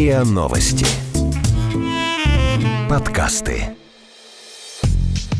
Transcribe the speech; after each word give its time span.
РИА 0.00 0.24
Новости. 0.24 0.86
Подкасты. 2.88 3.76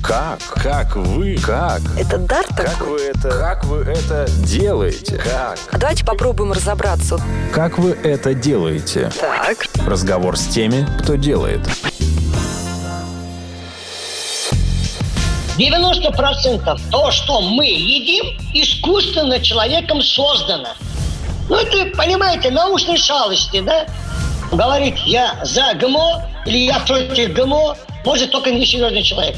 Как? 0.02 0.38
Как 0.48 0.96
вы? 0.96 1.38
Как? 1.38 1.80
Это 1.98 2.18
дар 2.18 2.44
Как 2.46 2.72
такой? 2.72 2.88
вы 2.88 2.98
это? 3.00 3.30
Как 3.30 3.64
вы 3.64 3.78
это 3.78 4.26
делаете? 4.44 5.16
Как? 5.16 5.58
А 5.72 5.78
давайте 5.78 6.04
попробуем 6.04 6.52
разобраться. 6.52 7.18
Как 7.54 7.78
вы 7.78 7.92
это 7.92 8.34
делаете? 8.34 9.10
Так. 9.18 9.64
Разговор 9.86 10.36
с 10.36 10.46
теми, 10.48 10.86
кто 11.02 11.14
делает. 11.14 11.66
90% 15.56 16.80
то, 16.90 17.10
что 17.10 17.40
мы 17.40 17.64
едим, 17.64 18.38
искусственно 18.52 19.40
человеком 19.40 20.02
создано. 20.02 20.74
Ну, 21.48 21.56
это, 21.56 21.96
понимаете, 21.96 22.50
научные 22.50 22.98
шалости, 22.98 23.62
да? 23.62 23.86
Говорит, 24.52 24.98
я 25.06 25.38
за 25.44 25.74
ГМО 25.74 26.26
или 26.44 26.58
я 26.58 26.80
против 26.80 27.32
ГМО, 27.32 27.76
может 28.04 28.32
только 28.32 28.50
несерьезный 28.50 29.02
человек. 29.02 29.36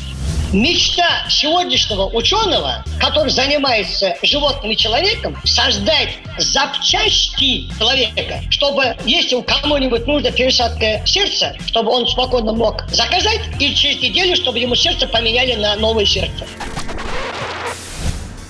Мечта 0.52 1.26
сегодняшнего 1.30 2.06
ученого, 2.06 2.84
который 3.00 3.30
занимается 3.30 4.14
животным 4.22 4.70
и 4.70 4.76
человеком, 4.76 5.36
создать 5.44 6.10
запчасти 6.38 7.68
человека, 7.78 8.40
чтобы, 8.50 8.96
если 9.06 9.34
у 9.34 9.42
кому-нибудь 9.42 10.06
нужна 10.06 10.30
пересадка 10.30 11.02
сердца, 11.06 11.56
чтобы 11.66 11.90
он 11.90 12.06
спокойно 12.06 12.52
мог 12.52 12.82
заказать, 12.90 13.40
и 13.58 13.74
через 13.74 14.02
неделю, 14.02 14.36
чтобы 14.36 14.58
ему 14.58 14.74
сердце 14.74 15.06
поменяли 15.06 15.54
на 15.54 15.74
новое 15.76 16.04
сердце. 16.04 16.44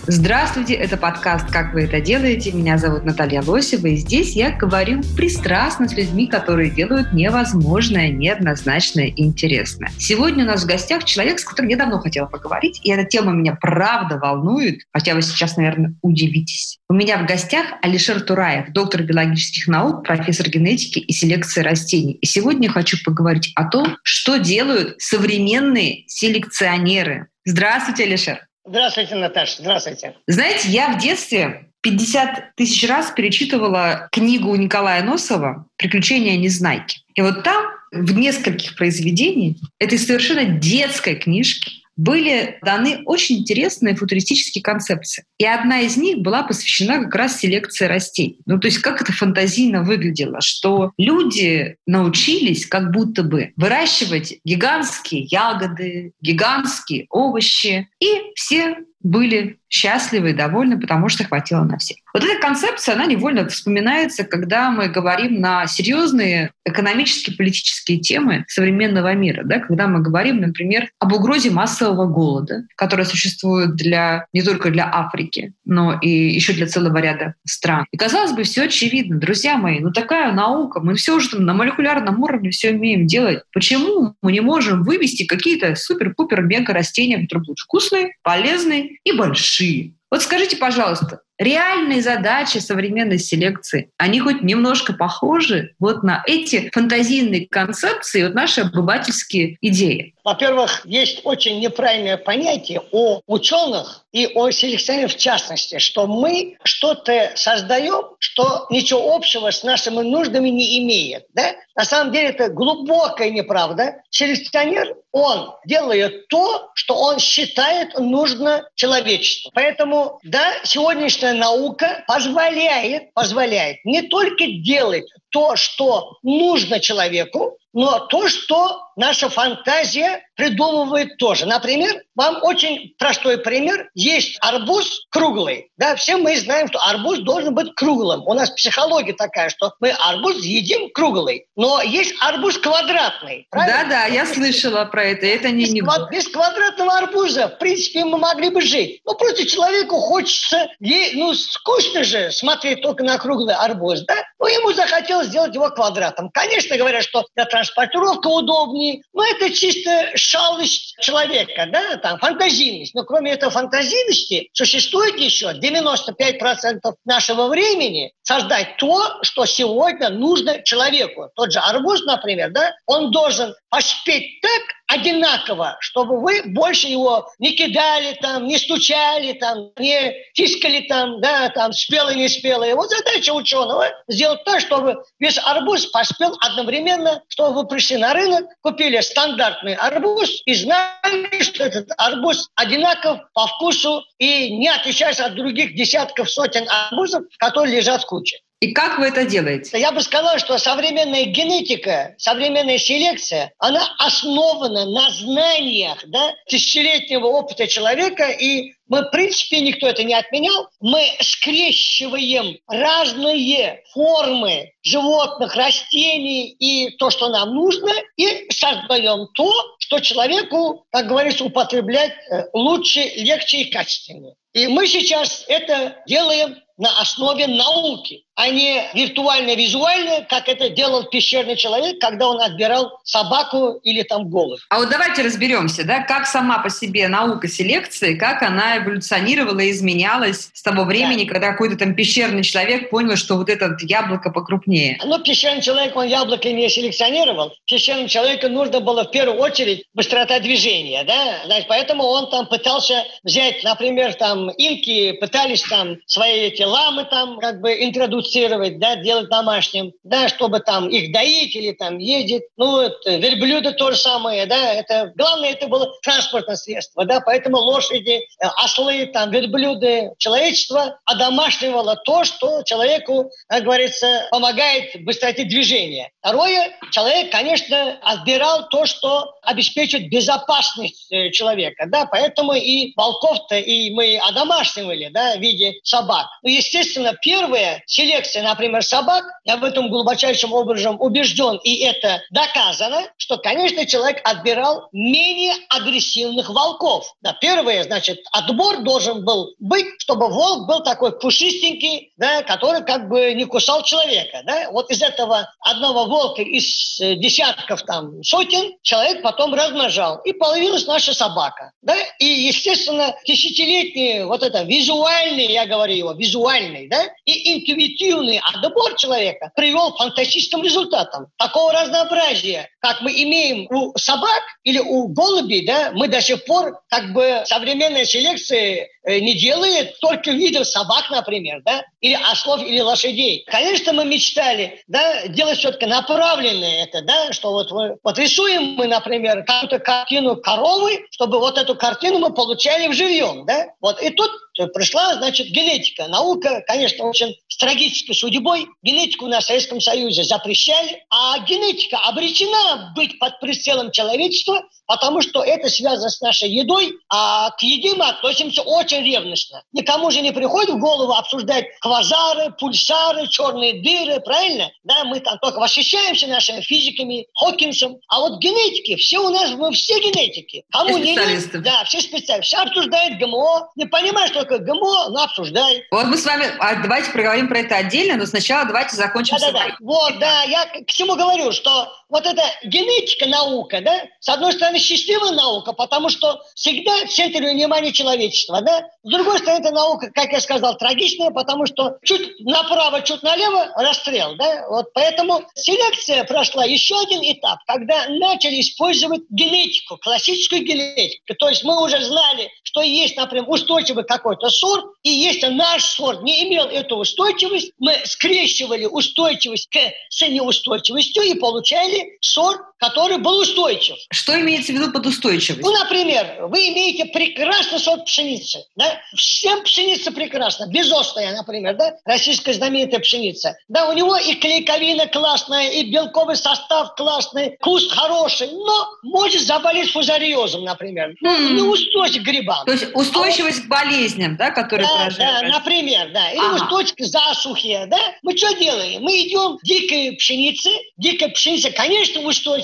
Здравствуйте, 0.09 0.75
это 0.75 0.97
подкаст 0.97 1.49
«Как 1.53 1.75
вы 1.75 1.83
это 1.83 2.01
делаете?». 2.01 2.51
Меня 2.51 2.77
зовут 2.77 3.05
Наталья 3.05 3.41
Лосева, 3.41 3.87
и 3.87 3.95
здесь 3.95 4.35
я 4.35 4.51
говорю 4.51 5.01
пристрастно 5.17 5.89
с 5.89 5.93
людьми, 5.93 6.27
которые 6.27 6.71
делают 6.71 7.13
невозможное, 7.13 8.11
неоднозначное 8.11 9.07
и 9.07 9.23
интересное. 9.23 9.93
Сегодня 9.99 10.43
у 10.43 10.49
нас 10.49 10.65
в 10.65 10.67
гостях 10.67 11.05
человек, 11.05 11.39
с 11.39 11.45
которым 11.45 11.71
я 11.71 11.77
давно 11.77 12.01
хотела 12.01 12.27
поговорить, 12.27 12.81
и 12.83 12.91
эта 12.91 13.05
тема 13.05 13.31
меня 13.31 13.57
правда 13.61 14.19
волнует, 14.19 14.81
хотя 14.93 15.15
вы 15.15 15.23
сейчас, 15.23 15.57
наверное, 15.57 15.95
удивитесь. 16.03 16.81
У 16.89 16.95
меня 16.95 17.19
в 17.23 17.27
гостях 17.29 17.67
Алишер 17.81 18.23
Тураев, 18.23 18.73
доктор 18.73 19.05
биологических 19.05 19.69
наук, 19.69 20.05
профессор 20.05 20.49
генетики 20.49 20.99
и 20.99 21.13
селекции 21.13 21.61
растений. 21.61 22.15
И 22.15 22.27
сегодня 22.27 22.67
я 22.67 22.73
хочу 22.73 22.97
поговорить 23.05 23.53
о 23.55 23.69
том, 23.69 23.99
что 24.03 24.39
делают 24.39 25.01
современные 25.01 26.03
селекционеры. 26.09 27.29
Здравствуйте, 27.45 28.03
Алишер. 28.03 28.41
Здравствуйте, 28.65 29.17
Наташа, 29.17 29.57
здравствуйте. 29.59 30.15
Знаете, 30.29 30.69
я 30.69 30.93
в 30.93 30.99
детстве 30.99 31.69
50 31.81 32.55
тысяч 32.55 32.89
раз 32.89 33.11
перечитывала 33.11 34.09
книгу 34.13 34.55
Николая 34.55 35.03
Носова 35.03 35.67
«Приключения 35.77 36.37
Незнайки». 36.37 37.01
И 37.15 37.23
вот 37.23 37.43
там 37.43 37.65
в 37.91 38.17
нескольких 38.17 38.77
произведениях 38.77 39.57
этой 39.81 39.99
совершенно 39.99 40.45
детской 40.45 41.17
книжки 41.17 41.82
были 41.97 42.59
даны 42.63 43.03
очень 43.05 43.39
интересные 43.39 43.95
футуристические 43.95 44.63
концепции. 44.63 45.25
И 45.39 45.45
одна 45.45 45.81
из 45.81 45.97
них 45.97 46.19
была 46.19 46.43
посвящена 46.43 47.05
как 47.05 47.15
раз 47.15 47.39
селекции 47.39 47.87
растений. 47.87 48.39
Ну, 48.47 48.59
то 48.59 48.69
есть 48.69 48.79
как 48.79 49.03
это 49.03 49.13
фантазийно 49.13 49.83
выглядело, 49.83 50.41
что 50.41 50.93
люди 50.99 51.77
научились 51.87 52.67
как 52.67 52.91
будто 52.93 53.23
бы 53.23 53.53
выращивать 53.57 54.35
гигантские 54.45 55.23
ягоды, 55.23 56.13
гигантские 56.21 57.07
овощи, 57.11 57.89
и 58.01 58.07
все 58.35 58.77
были 59.03 59.59
счастливы 59.73 60.31
и 60.31 60.35
довольны, 60.35 60.79
потому 60.79 61.09
что 61.09 61.25
хватило 61.25 61.65
на 61.65 61.79
всех. 61.79 61.97
Вот 62.13 62.23
эта 62.23 62.39
концепция, 62.41 62.95
она 62.95 63.07
невольно 63.07 63.49
вспоминается, 63.49 64.25
когда 64.25 64.71
мы 64.71 64.89
говорим 64.89 65.41
на 65.41 65.67
серьезные 65.67 66.51
экономические, 66.67 67.37
политические 67.37 67.99
темы 67.99 68.45
современного 68.49 69.15
мира, 69.15 69.43
да, 69.45 69.61
когда 69.61 69.89
мы 69.89 70.01
говорим, 70.01 70.41
например, 70.41 70.91
об 70.99 71.15
угрозе 71.15 71.51
массового 71.51 72.07
голода, 72.07 72.65
которая 72.77 73.07
существует 73.07 73.75
для, 73.75 74.27
не 74.35 74.43
только 74.43 74.71
для 74.71 74.89
Африки, 74.93 75.55
но 75.65 75.99
и 76.01 76.11
еще 76.11 76.53
для 76.53 76.67
целого 76.67 76.99
ряда 76.99 77.35
стран. 77.47 77.87
И 77.91 77.97
казалось 77.97 78.33
бы, 78.33 78.43
все 78.43 78.65
очевидно, 78.65 79.19
друзья 79.19 79.57
мои, 79.57 79.81
ну 79.81 79.91
такая 79.91 80.33
наука, 80.33 80.81
мы 80.81 80.97
все 80.97 81.17
уже 81.17 81.31
там 81.31 81.47
на 81.47 81.55
молекулярном 81.55 82.23
уровне 82.23 82.51
все 82.51 82.73
умеем 82.73 83.07
делать. 83.07 83.41
Почему 83.55 84.15
мы 84.21 84.33
не 84.33 84.41
можем 84.41 84.85
вывести 84.85 85.25
какие-то 85.25 85.75
супер-пупер 85.77 86.43
мега 86.43 86.75
растения, 86.75 87.23
которые 87.23 87.45
будут 87.47 87.59
вкусные, 87.61 88.13
полезные 88.23 88.99
и 89.05 89.13
большие? 89.13 89.62
Вот 90.11 90.23
скажите, 90.23 90.59
пожалуйста, 90.59 91.21
реальные 91.39 92.03
задачи 92.03 92.59
современной 92.59 93.19
селекции, 93.19 93.91
они 93.97 94.21
хоть 94.21 94.43
немножко 94.43 94.93
похожи 94.93 95.75
вот 95.79 96.03
на 96.03 96.23
эти 96.27 96.71
фантазийные 96.73 97.49
концепции, 97.49 98.25
вот 98.25 98.35
наши 98.35 98.61
обывательские 98.61 99.57
идеи? 99.63 100.15
Во-первых, 100.25 100.87
есть 100.87 101.21
очень 101.25 101.59
неправильное 101.59 102.17
понятие 102.17 102.81
о 102.93 103.21
ученых 103.27 104.05
и 104.13 104.27
о 104.35 104.51
селекционерах 104.51 105.13
в 105.13 105.19
частности, 105.19 105.79
что 105.79 106.07
мы 106.07 106.59
что-то 106.63 107.33
создаем, 107.35 108.05
что 108.19 108.67
ничего 108.71 109.15
общего 109.15 109.51
с 109.51 109.65
нашими 109.65 110.03
нуждами 110.03 110.49
не 110.49 110.79
имеет. 110.79 111.27
Да? 111.35 111.55
На 111.75 111.85
самом 111.85 112.13
деле 112.13 112.29
это 112.29 112.49
глубокая 112.49 113.31
неправда. 113.31 114.03
Селекционер, 114.11 114.95
он 115.11 115.55
делает 115.67 116.29
то, 116.29 116.71
что 116.75 116.95
он 116.95 117.19
считает 117.19 117.99
нужно 117.99 118.69
человечеству. 118.75 119.51
Поэтому, 119.55 120.21
да, 120.23 120.53
сегодняшняя 120.63 121.33
наука 121.33 122.05
позволяет, 122.07 123.13
позволяет 123.15 123.85
не 123.85 124.03
только 124.03 124.47
делать 124.47 125.05
то, 125.31 125.57
что 125.57 126.19
нужно 126.23 126.79
человеку, 126.79 127.57
но 127.73 128.01
то, 128.01 128.29
что 128.29 128.83
наша 128.97 129.29
фантазия 129.29 130.23
придумывает 130.37 131.17
тоже. 131.19 131.47
Например, 131.47 131.95
вам 132.15 132.39
очень 132.43 132.95
простой 132.99 133.39
пример. 133.39 133.91
Есть 133.95 134.37
арбуз 134.41 135.07
круглый. 135.11 135.71
Да, 135.77 135.95
все 135.97 136.17
мы 136.17 136.37
знаем, 136.39 136.69
что 136.69 136.79
арбуз 136.81 137.21
должен 137.21 137.55
быть 137.55 137.75
круглым. 137.75 138.27
У 138.27 138.35
нас 138.35 138.51
психология 138.51 139.13
такая, 139.13 139.51
что 139.51 139.73
мы 139.81 139.91
арбуз 139.91 140.43
едим 140.43 140.91
круглый. 140.93 141.47
Но 141.57 141.81
есть 141.83 142.15
арбуз 142.21 142.59
квадратный. 142.59 143.47
правильно? 143.51 143.85
Да-да, 143.85 144.07
я 144.07 144.27
слышала 144.27 144.85
про 144.87 145.05
это. 145.05 145.27
Это 145.27 145.51
не, 145.51 145.65
Без, 145.65 145.73
не... 145.73 145.81
квад- 145.83 146.11
без 146.11 146.29
квадратного 146.29 146.99
арбуза, 146.99 147.49
в 147.49 147.59
принципе, 147.59 148.05
мы 148.05 148.19
могли 148.19 148.51
бы 148.51 148.61
жить. 148.63 149.01
Ну, 149.05 149.15
просто 149.15 149.47
человеку 149.47 150.01
хочется, 150.01 150.69
е- 150.81 151.13
ну, 151.15 151.35
скучно 151.35 152.05
же 152.05 152.31
смотреть 152.33 152.83
только 152.83 153.05
на 153.05 153.19
круглый 153.19 153.55
арбуз, 153.55 154.01
да? 154.07 154.17
Ну, 154.39 154.47
ему 154.47 154.73
захотелось 154.73 155.29
сделать 155.29 155.55
его 155.55 155.69
квадратом. 155.71 156.31
Конечно, 156.31 156.77
говорят, 156.77 157.05
что 157.05 157.25
для 157.37 157.45
транспортировки 157.45 158.27
удобнее, 158.27 158.82
но 159.13 159.25
это 159.25 159.51
чисто 159.51 160.11
шалость 160.15 160.97
человека, 161.01 161.69
да, 161.71 161.97
там, 161.99 162.19
фантазийность. 162.19 162.95
Но 162.95 163.05
кроме 163.05 163.33
этой 163.33 163.51
фантазийности 163.51 164.49
существует 164.53 165.19
еще 165.19 165.53
95% 165.53 166.95
нашего 167.05 167.49
времени 167.49 168.13
создать 168.23 168.77
то, 168.77 169.23
что 169.23 169.47
сегодня 169.47 170.11
нужно 170.11 170.63
человеку. 170.63 171.31
Тот 171.35 171.53
же 171.53 171.59
арбуз, 171.59 172.05
например, 172.05 172.51
да, 172.51 172.73
он 172.87 173.11
должен 173.11 173.55
поспеть 173.69 174.41
так 174.41 174.63
одинаково, 174.93 175.77
чтобы 175.81 176.21
вы 176.21 176.43
больше 176.47 176.89
его 176.89 177.29
не 177.39 177.53
кидали 177.53 178.17
там, 178.21 178.47
не 178.47 178.59
стучали 178.59 179.33
там, 179.33 179.71
не 179.79 180.15
тискали 180.35 180.81
там, 180.89 181.21
да, 181.21 181.49
там, 181.51 181.73
спелый, 181.73 182.17
не 182.17 182.29
спелый. 182.29 182.75
Вот 182.75 182.91
задача 182.91 183.33
ученого 183.33 183.87
сделать 184.09 184.45
так, 184.45 184.61
чтобы 184.61 185.03
весь 185.19 185.39
арбуз 185.39 185.87
поспел 185.87 186.37
одновременно, 186.41 187.23
чтобы 187.29 187.55
вы 187.55 187.67
пришли 187.67 187.97
на 187.97 188.13
рынок, 188.13 188.47
купили 188.61 189.01
стандартный 189.01 189.75
арбуз 189.75 190.43
и 190.45 190.55
знали, 190.55 191.43
что 191.43 191.65
этот 191.65 191.89
арбуз 191.97 192.49
одинаков 192.55 193.21
по 193.33 193.47
вкусу 193.47 194.03
и 194.19 194.57
не 194.57 194.69
отличается 194.69 195.25
от 195.25 195.35
других 195.35 195.75
десятков, 195.75 196.31
сотен 196.31 196.67
арбузов, 196.69 197.25
которые 197.39 197.77
лежат 197.77 198.03
в 198.03 198.07
куче. 198.07 198.39
И 198.63 198.71
как 198.71 199.01
вы 199.01 199.07
это 199.07 199.25
делаете? 199.25 199.77
Я 199.77 199.91
бы 199.91 200.01
сказал, 200.03 200.39
что 200.39 200.57
современная 200.57 201.25
генетика, 201.25 202.15
современная 202.17 202.79
селекция, 202.79 203.53
она 203.59 203.83
основана 203.99 204.85
на 204.89 205.11
знаниях 205.11 205.99
да, 206.07 206.33
тысячелетнего 206.49 207.27
опыта 207.27 207.67
человека, 207.67 208.29
и 208.29 208.75
мы, 208.87 209.03
в 209.03 209.11
принципе, 209.11 209.63
никто 209.63 209.89
это 209.89 210.05
не 210.05 210.15
отменял, 210.15 210.69
мы 210.81 211.03
скрещиваем 211.21 212.57
разные 212.69 213.83
формы 213.93 214.71
животных, 214.85 215.57
растений 215.57 216.51
и 216.51 216.97
то, 216.99 217.11
что 217.11 217.31
нам 217.31 217.57
нужно, 217.57 217.91
и 218.17 218.47
создаем 218.53 219.27
то, 219.35 219.53
что 219.81 219.99
человеку, 219.99 220.87
как 220.93 221.09
говорится, 221.09 221.43
употреблять 221.43 222.13
э, 222.31 222.45
лучше, 222.53 223.01
легче 223.17 223.63
и 223.63 223.71
качественнее. 223.73 224.35
И 224.53 224.69
мы 224.69 224.87
сейчас 224.87 225.47
это 225.49 225.97
делаем 226.07 226.59
на 226.83 227.01
основе 227.01 227.47
науки, 227.47 228.25
а 228.35 228.49
не 228.49 228.83
виртуально-визуально, 228.93 230.27
как 230.29 230.49
это 230.49 230.69
делал 230.69 231.05
пещерный 231.05 231.55
человек, 231.55 232.01
когда 232.01 232.29
он 232.29 232.41
отбирал 232.41 232.99
собаку 233.05 233.79
или 233.85 234.03
там 234.03 234.29
голубь. 234.29 234.59
А 234.69 234.79
вот 234.79 234.91
давайте 234.91 235.23
разберемся, 235.23 235.85
да, 235.85 236.01
как 236.01 236.27
сама 236.27 236.59
по 236.59 236.71
себе 236.71 237.07
наука 237.07 237.47
селекции, 237.47 238.17
как 238.17 238.43
она 238.43 238.79
эволюционировала 238.79 239.61
и 239.61 239.71
изменялась 239.71 240.51
с 240.53 240.63
того 240.63 240.83
времени, 240.83 241.25
да. 241.25 241.33
когда 241.33 241.53
какой-то 241.53 241.77
там 241.77 241.95
пещерный 241.95 242.43
человек 242.43 242.91
понял, 242.91 243.17
что 243.17 243.37
вот 243.37 243.49
это 243.49 243.77
яблоко 243.81 244.31
покрупнее. 244.31 244.99
Ну, 245.05 245.21
пещерный 245.21 245.63
человек, 245.63 245.95
он 245.95 246.09
яблоко 246.09 246.51
не 246.51 246.69
селекционировал. 246.69 247.53
Пещерному 247.67 248.09
человеку 248.09 248.49
нужно 248.49 248.81
было 248.81 249.05
в 249.05 249.13
первую 249.13 249.39
очередь 249.39 249.85
быстрота 249.95 250.41
движения, 250.41 251.05
да, 251.05 251.43
Значит, 251.45 251.67
поэтому 251.69 252.05
он 252.05 252.29
там 252.29 252.47
пытался 252.47 253.05
взять, 253.23 253.63
например, 253.63 254.15
там 254.15 254.51
инки 254.51 255.13
пытались 255.13 255.63
там 255.63 255.99
свои 256.07 256.49
эти 256.49 256.63
ламы 256.73 257.05
там 257.05 257.39
как 257.39 257.61
бы 257.61 257.73
интродуцировать, 257.85 258.79
да, 258.79 258.97
делать 258.97 259.29
домашним, 259.29 259.93
да, 260.03 260.29
чтобы 260.29 260.61
там 260.61 260.89
их 260.89 261.13
доить 261.13 261.55
или 261.55 261.73
там 261.73 261.99
ездить. 261.99 262.45
Ну, 262.57 262.81
это, 262.81 263.17
верблюды 263.17 263.73
то 263.73 263.91
же 263.91 263.97
самое, 263.97 264.47
да, 264.47 264.73
это 264.75 265.13
главное 265.15 265.51
это 265.51 265.69
было 265.69 265.93
транспортное 266.03 266.57
средство, 266.57 267.05
да, 267.05 267.21
поэтому 267.21 267.59
лошади, 267.59 268.21
э, 268.21 268.47
ослы, 268.65 269.07
там, 269.07 269.31
верблюды, 269.31 270.13
человечество 270.19 270.99
одомашнивало 271.05 271.97
то, 271.97 272.25
что 272.25 272.63
человеку, 272.63 273.31
как 273.49 273.65
говорится, 273.65 274.27
помогает 274.31 274.91
быстроте 275.05 275.45
движения. 275.45 276.11
Второе, 276.21 276.73
человек, 276.91 277.31
конечно, 277.31 277.99
отбирал 278.03 278.69
то, 278.69 278.87
что 278.87 279.35
обеспечивает 279.43 280.09
безопасность 280.11 281.11
э, 281.11 281.31
человека, 281.31 281.87
да, 281.89 282.07
поэтому 282.07 282.53
и 282.55 282.93
волков-то 282.97 283.57
и 283.57 283.91
мы 283.91 284.19
одомашнивали, 284.19 285.11
да, 285.13 285.37
в 285.37 285.41
виде 285.41 285.75
собак. 285.83 286.27
Ну, 286.43 286.51
естественно, 286.51 287.15
первая 287.21 287.83
селекция, 287.87 288.43
например, 288.43 288.83
собак, 288.83 289.25
я 289.45 289.57
в 289.57 289.65
этом 289.65 289.91
глубочайшим 289.91 290.53
образом 290.53 291.01
убежден, 291.01 291.59
и 291.65 291.83
это 291.85 292.21
доказано, 292.31 293.03
что, 293.17 293.39
конечно, 293.39 293.85
человек 293.87 294.21
отбирал 294.25 294.89
менее 294.93 295.55
агрессивных 295.69 296.49
волков. 296.49 297.15
Да, 297.21 297.37
первое, 297.41 297.83
значит, 297.85 298.21
отбор 298.33 298.83
должен 298.83 299.25
был 299.25 299.55
быть, 299.59 299.87
чтобы 299.99 300.29
волк 300.29 300.69
был 300.69 300.83
такой 300.83 301.19
пушистенький, 301.19 302.13
да, 302.17 302.43
который 302.43 302.85
как 302.85 303.09
бы 303.09 303.35
не 303.35 303.45
кусал 303.45 303.83
человека, 303.83 304.43
да. 304.45 304.71
Вот 304.71 304.91
из 304.91 305.03
этого 305.03 305.53
одного 305.61 306.07
волка 306.07 306.43
из 306.43 307.01
э, 307.01 307.17
десятков 307.17 307.83
там 307.83 308.23
сотен 308.23 308.75
человек 308.83 309.23
потом 309.33 309.55
размножал, 309.55 310.19
и 310.25 310.33
появилась 310.33 310.87
наша 310.87 311.15
собака, 311.15 311.73
да. 311.83 311.97
И, 312.19 312.25
естественно, 312.25 313.17
десятилетний 313.27 314.25
вот 314.25 314.43
это 314.43 314.63
визуальный, 314.63 315.47
я 315.47 315.67
говорю 315.67 315.95
его, 315.95 316.13
визуальный, 316.13 316.87
да, 316.89 317.03
и 317.25 317.59
интуитивный 317.59 318.41
отбор 318.41 318.95
человека 318.97 319.51
привел 319.57 319.93
к 319.93 319.99
фантастическим 319.99 320.63
результатам. 320.63 321.29
Такого 321.39 321.73
разнообразия, 321.73 322.69
как 322.81 323.01
мы 323.01 323.11
имеем 323.11 323.67
у 323.71 323.97
собак 323.97 324.43
или 324.65 324.79
у 324.79 325.09
голубей, 325.09 325.67
да, 325.67 325.91
мы 325.95 326.09
до 326.09 326.21
сих 326.21 326.45
пор, 326.45 326.81
как 326.89 327.13
бы, 327.13 327.43
современная 327.47 328.05
селекция 328.05 328.89
э, 329.05 329.19
не 329.21 329.35
делает 329.35 329.99
только 330.01 330.31
видов 330.31 330.67
собак, 330.67 331.11
например, 331.11 331.63
да, 331.65 331.85
или 332.01 332.19
ослов, 332.31 332.63
или 332.63 332.81
лошадей. 332.81 333.45
Конечно, 333.47 333.93
мы 333.95 334.05
мечтали, 334.05 334.83
да, 334.89 335.27
делать 335.29 335.59
все-таки 335.59 335.87
направленное 335.87 336.85
это, 336.85 337.01
да, 337.03 337.33
что 337.33 337.53
вот, 337.53 337.71
мы, 337.73 337.97
вот 338.03 338.19
рисуем 338.19 338.75
мы, 338.75 338.87
например, 338.87 339.22
какую-то 339.23 339.79
картину 339.79 340.37
коровы, 340.37 341.07
чтобы 341.11 341.39
вот 341.39 341.59
эту 341.59 341.75
картину 341.75 342.19
мы 342.19 342.33
получали 342.33 342.89
в 342.89 342.95
живьем, 342.95 343.47
да, 343.47 343.67
вот, 343.81 344.03
и 344.03 344.11
тут 344.11 344.31
пришла, 344.75 345.15
значит, 345.15 345.49
генетика. 345.49 346.09
Наука, 346.09 346.63
конечно, 346.67 347.05
очень 347.05 347.37
с 347.49 347.57
трагической 347.57 348.15
судьбой. 348.15 348.67
Генетику 348.83 349.27
на 349.27 349.41
Советском 349.41 349.81
Союзе 349.81 350.25
запрещали, 350.25 351.05
а 351.11 351.39
генетика 351.41 351.99
обречена 351.99 352.93
быть 352.95 353.19
под 353.19 353.41
прицелом 353.41 353.91
человечества, 353.91 354.63
потому 354.87 355.23
что 355.23 355.43
это 355.43 355.69
связано 355.69 356.11
с 356.11 356.21
нашей 356.21 356.51
едой, 356.51 356.93
а 357.09 357.51
к 357.51 357.63
еде 357.63 357.95
мы 357.95 358.07
относимся 358.07 358.63
очень 358.63 359.03
ревностно. 359.05 359.63
Никому 359.73 360.11
же 360.11 360.21
не 360.21 360.33
приходит 360.33 360.71
в 360.71 360.79
голову 360.79 361.13
обсуждать 361.13 361.67
квазары, 361.81 362.53
пульсары, 362.59 363.29
черные 363.29 363.83
дыры, 363.83 364.21
правильно? 364.21 364.71
Да, 364.85 365.05
мы 365.05 365.21
там 365.21 365.39
только 365.39 365.59
восхищаемся 365.59 366.27
нашими 366.27 366.61
физиками, 366.61 367.27
Хокинсом, 367.35 367.99
а 368.09 368.21
вот 368.21 368.41
генетики, 368.41 368.97
все 368.97 369.19
у 369.19 369.31
нас, 369.31 369.53
мы 369.53 369.73
все 369.73 369.99
генетики. 369.99 370.65
Кому 370.71 371.01
все 371.01 371.15
не 371.15 371.61
да, 371.61 371.85
все 371.85 372.01
специалисты. 372.01 372.43
Все 372.43 372.59
обсуждают 372.59 373.19
ГМО, 373.19 373.71
не 373.77 373.87
понимаешь, 373.87 374.31
что 374.31 374.45
ГМО, 374.59 375.09
ну, 375.11 375.23
обсуждай. 375.23 375.85
Вот 375.91 376.07
мы 376.07 376.17
с 376.17 376.25
вами, 376.25 376.47
а 376.59 376.77
давайте 376.83 377.11
проговорим 377.11 377.49
про 377.49 377.61
это 377.61 377.77
отдельно, 377.77 378.17
но 378.17 378.27
сначала 378.27 378.67
давайте 378.67 378.97
закончим 378.97 379.37
да, 379.39 379.53
да, 379.53 379.67
да. 379.69 379.77
Вот, 379.81 380.19
да, 380.19 380.43
я 380.43 380.67
к 380.67 380.87
чему 380.87 381.17
говорю, 381.17 381.53
что 381.53 381.93
вот 382.13 382.27
эта 382.27 382.43
генетика 382.63 383.27
наука, 383.27 383.81
да, 383.81 384.03
с 384.21 384.29
одной 384.29 384.53
стороны, 384.53 384.79
счастливая 384.79 385.33
наука, 385.33 385.73
потому 385.73 386.11
что 386.11 386.43
всегда 386.55 387.07
в 387.07 387.11
центре 387.11 387.51
внимания 387.51 387.93
человечества, 387.93 388.61
да, 388.61 388.87
с 389.03 389.11
другой 389.11 389.39
стороны, 389.39 389.61
это 389.61 389.75
наука, 389.75 390.11
как 390.15 390.31
я 390.31 390.41
сказал, 390.41 390.77
трагичная, 390.77 391.31
потому 391.31 391.67
что 391.67 391.97
чуть 392.05 392.39
направо, 392.41 393.01
чуть 393.01 393.23
налево 393.23 393.73
расстрел, 393.77 394.37
да, 394.37 394.67
вот 394.69 394.93
поэтому 394.93 395.43
селекция 395.55 396.25
прошла 396.25 396.65
еще 396.65 397.01
один 397.01 397.23
этап, 397.23 397.61
когда 397.67 398.09
начали 398.09 398.61
использовать 398.61 399.23
генетику, 399.31 399.97
классическую 399.97 400.63
генетику, 400.63 401.35
то 401.39 401.49
есть 401.49 401.65
мы 401.65 401.83
уже 401.83 402.05
знали, 402.05 402.51
что 402.63 402.83
есть, 402.83 403.17
например, 403.17 403.45
устойчивый 403.49 404.05
какой-то 404.33 404.51
сорт, 404.51 404.85
и 405.03 405.11
если 405.11 405.49
наш 405.49 405.85
сорт 405.85 406.23
не 406.23 406.45
имел 406.45 406.67
эту 406.67 406.97
устойчивость, 406.97 407.73
мы 407.79 407.95
скрещивали 408.05 408.87
устойчивость 408.87 409.69
к, 409.71 409.79
с 410.09 410.27
неустойчивостью 410.27 411.23
и 411.23 411.35
получали 411.35 412.19
сорт, 412.21 412.61
который 412.83 413.19
был 413.19 413.39
устойчив. 413.39 413.95
Что 414.11 414.39
имеется 414.41 414.73
в 414.73 414.75
виду 414.75 414.91
под 414.91 415.07
устойчивостью? 415.07 415.65
Ну, 415.65 415.73
например, 415.73 416.47
вы 416.49 416.69
имеете 416.71 417.05
прекрасный 417.05 417.79
сорт 417.79 418.07
пшеницы. 418.07 418.65
Да? 418.75 419.01
Всем 419.15 419.63
пшеница 419.63 420.11
прекрасна. 420.11 420.67
Безостная, 420.67 421.33
например, 421.37 421.77
да? 421.77 421.95
российская 422.05 422.53
знаменитая 422.53 422.99
пшеница. 422.99 423.57
Да, 423.69 423.89
у 423.89 423.93
него 423.93 424.17
и 424.17 424.35
клейковина 424.35 425.07
классная, 425.07 425.71
и 425.71 425.93
белковый 425.93 426.35
состав 426.35 426.97
классный, 426.97 427.57
вкус 427.61 427.89
хороший, 427.89 428.49
но 428.51 428.89
может 429.05 429.43
заболеть 429.43 429.93
фузариозом, 429.93 430.65
например. 430.65 431.15
Ну, 431.21 431.31
mm. 431.31 431.53
неустойчив 431.53 432.23
к 432.23 432.27
грибам. 432.27 432.65
То 432.67 432.73
есть 432.73 432.87
устойчивость 432.95 433.59
а 433.59 433.61
вот, 433.61 433.67
к 433.67 433.69
болезням, 433.69 434.37
да, 434.37 434.51
которые 434.51 434.89
да, 434.89 435.09
Да, 435.17 435.43
например, 435.43 436.11
да. 436.13 436.33
Или 436.33 436.39
ага. 436.39 436.65
устойчивость 436.65 436.97
к 436.97 437.05
засухе, 437.05 437.87
да. 437.87 438.01
Мы 438.23 438.37
что 438.37 438.53
делаем? 438.55 439.03
Мы 439.03 439.21
идем 439.21 439.59
дикой 439.63 440.17
пшеницы, 440.17 440.71
дикая 440.97 441.29
пшеница, 441.29 441.71
конечно, 441.71 442.21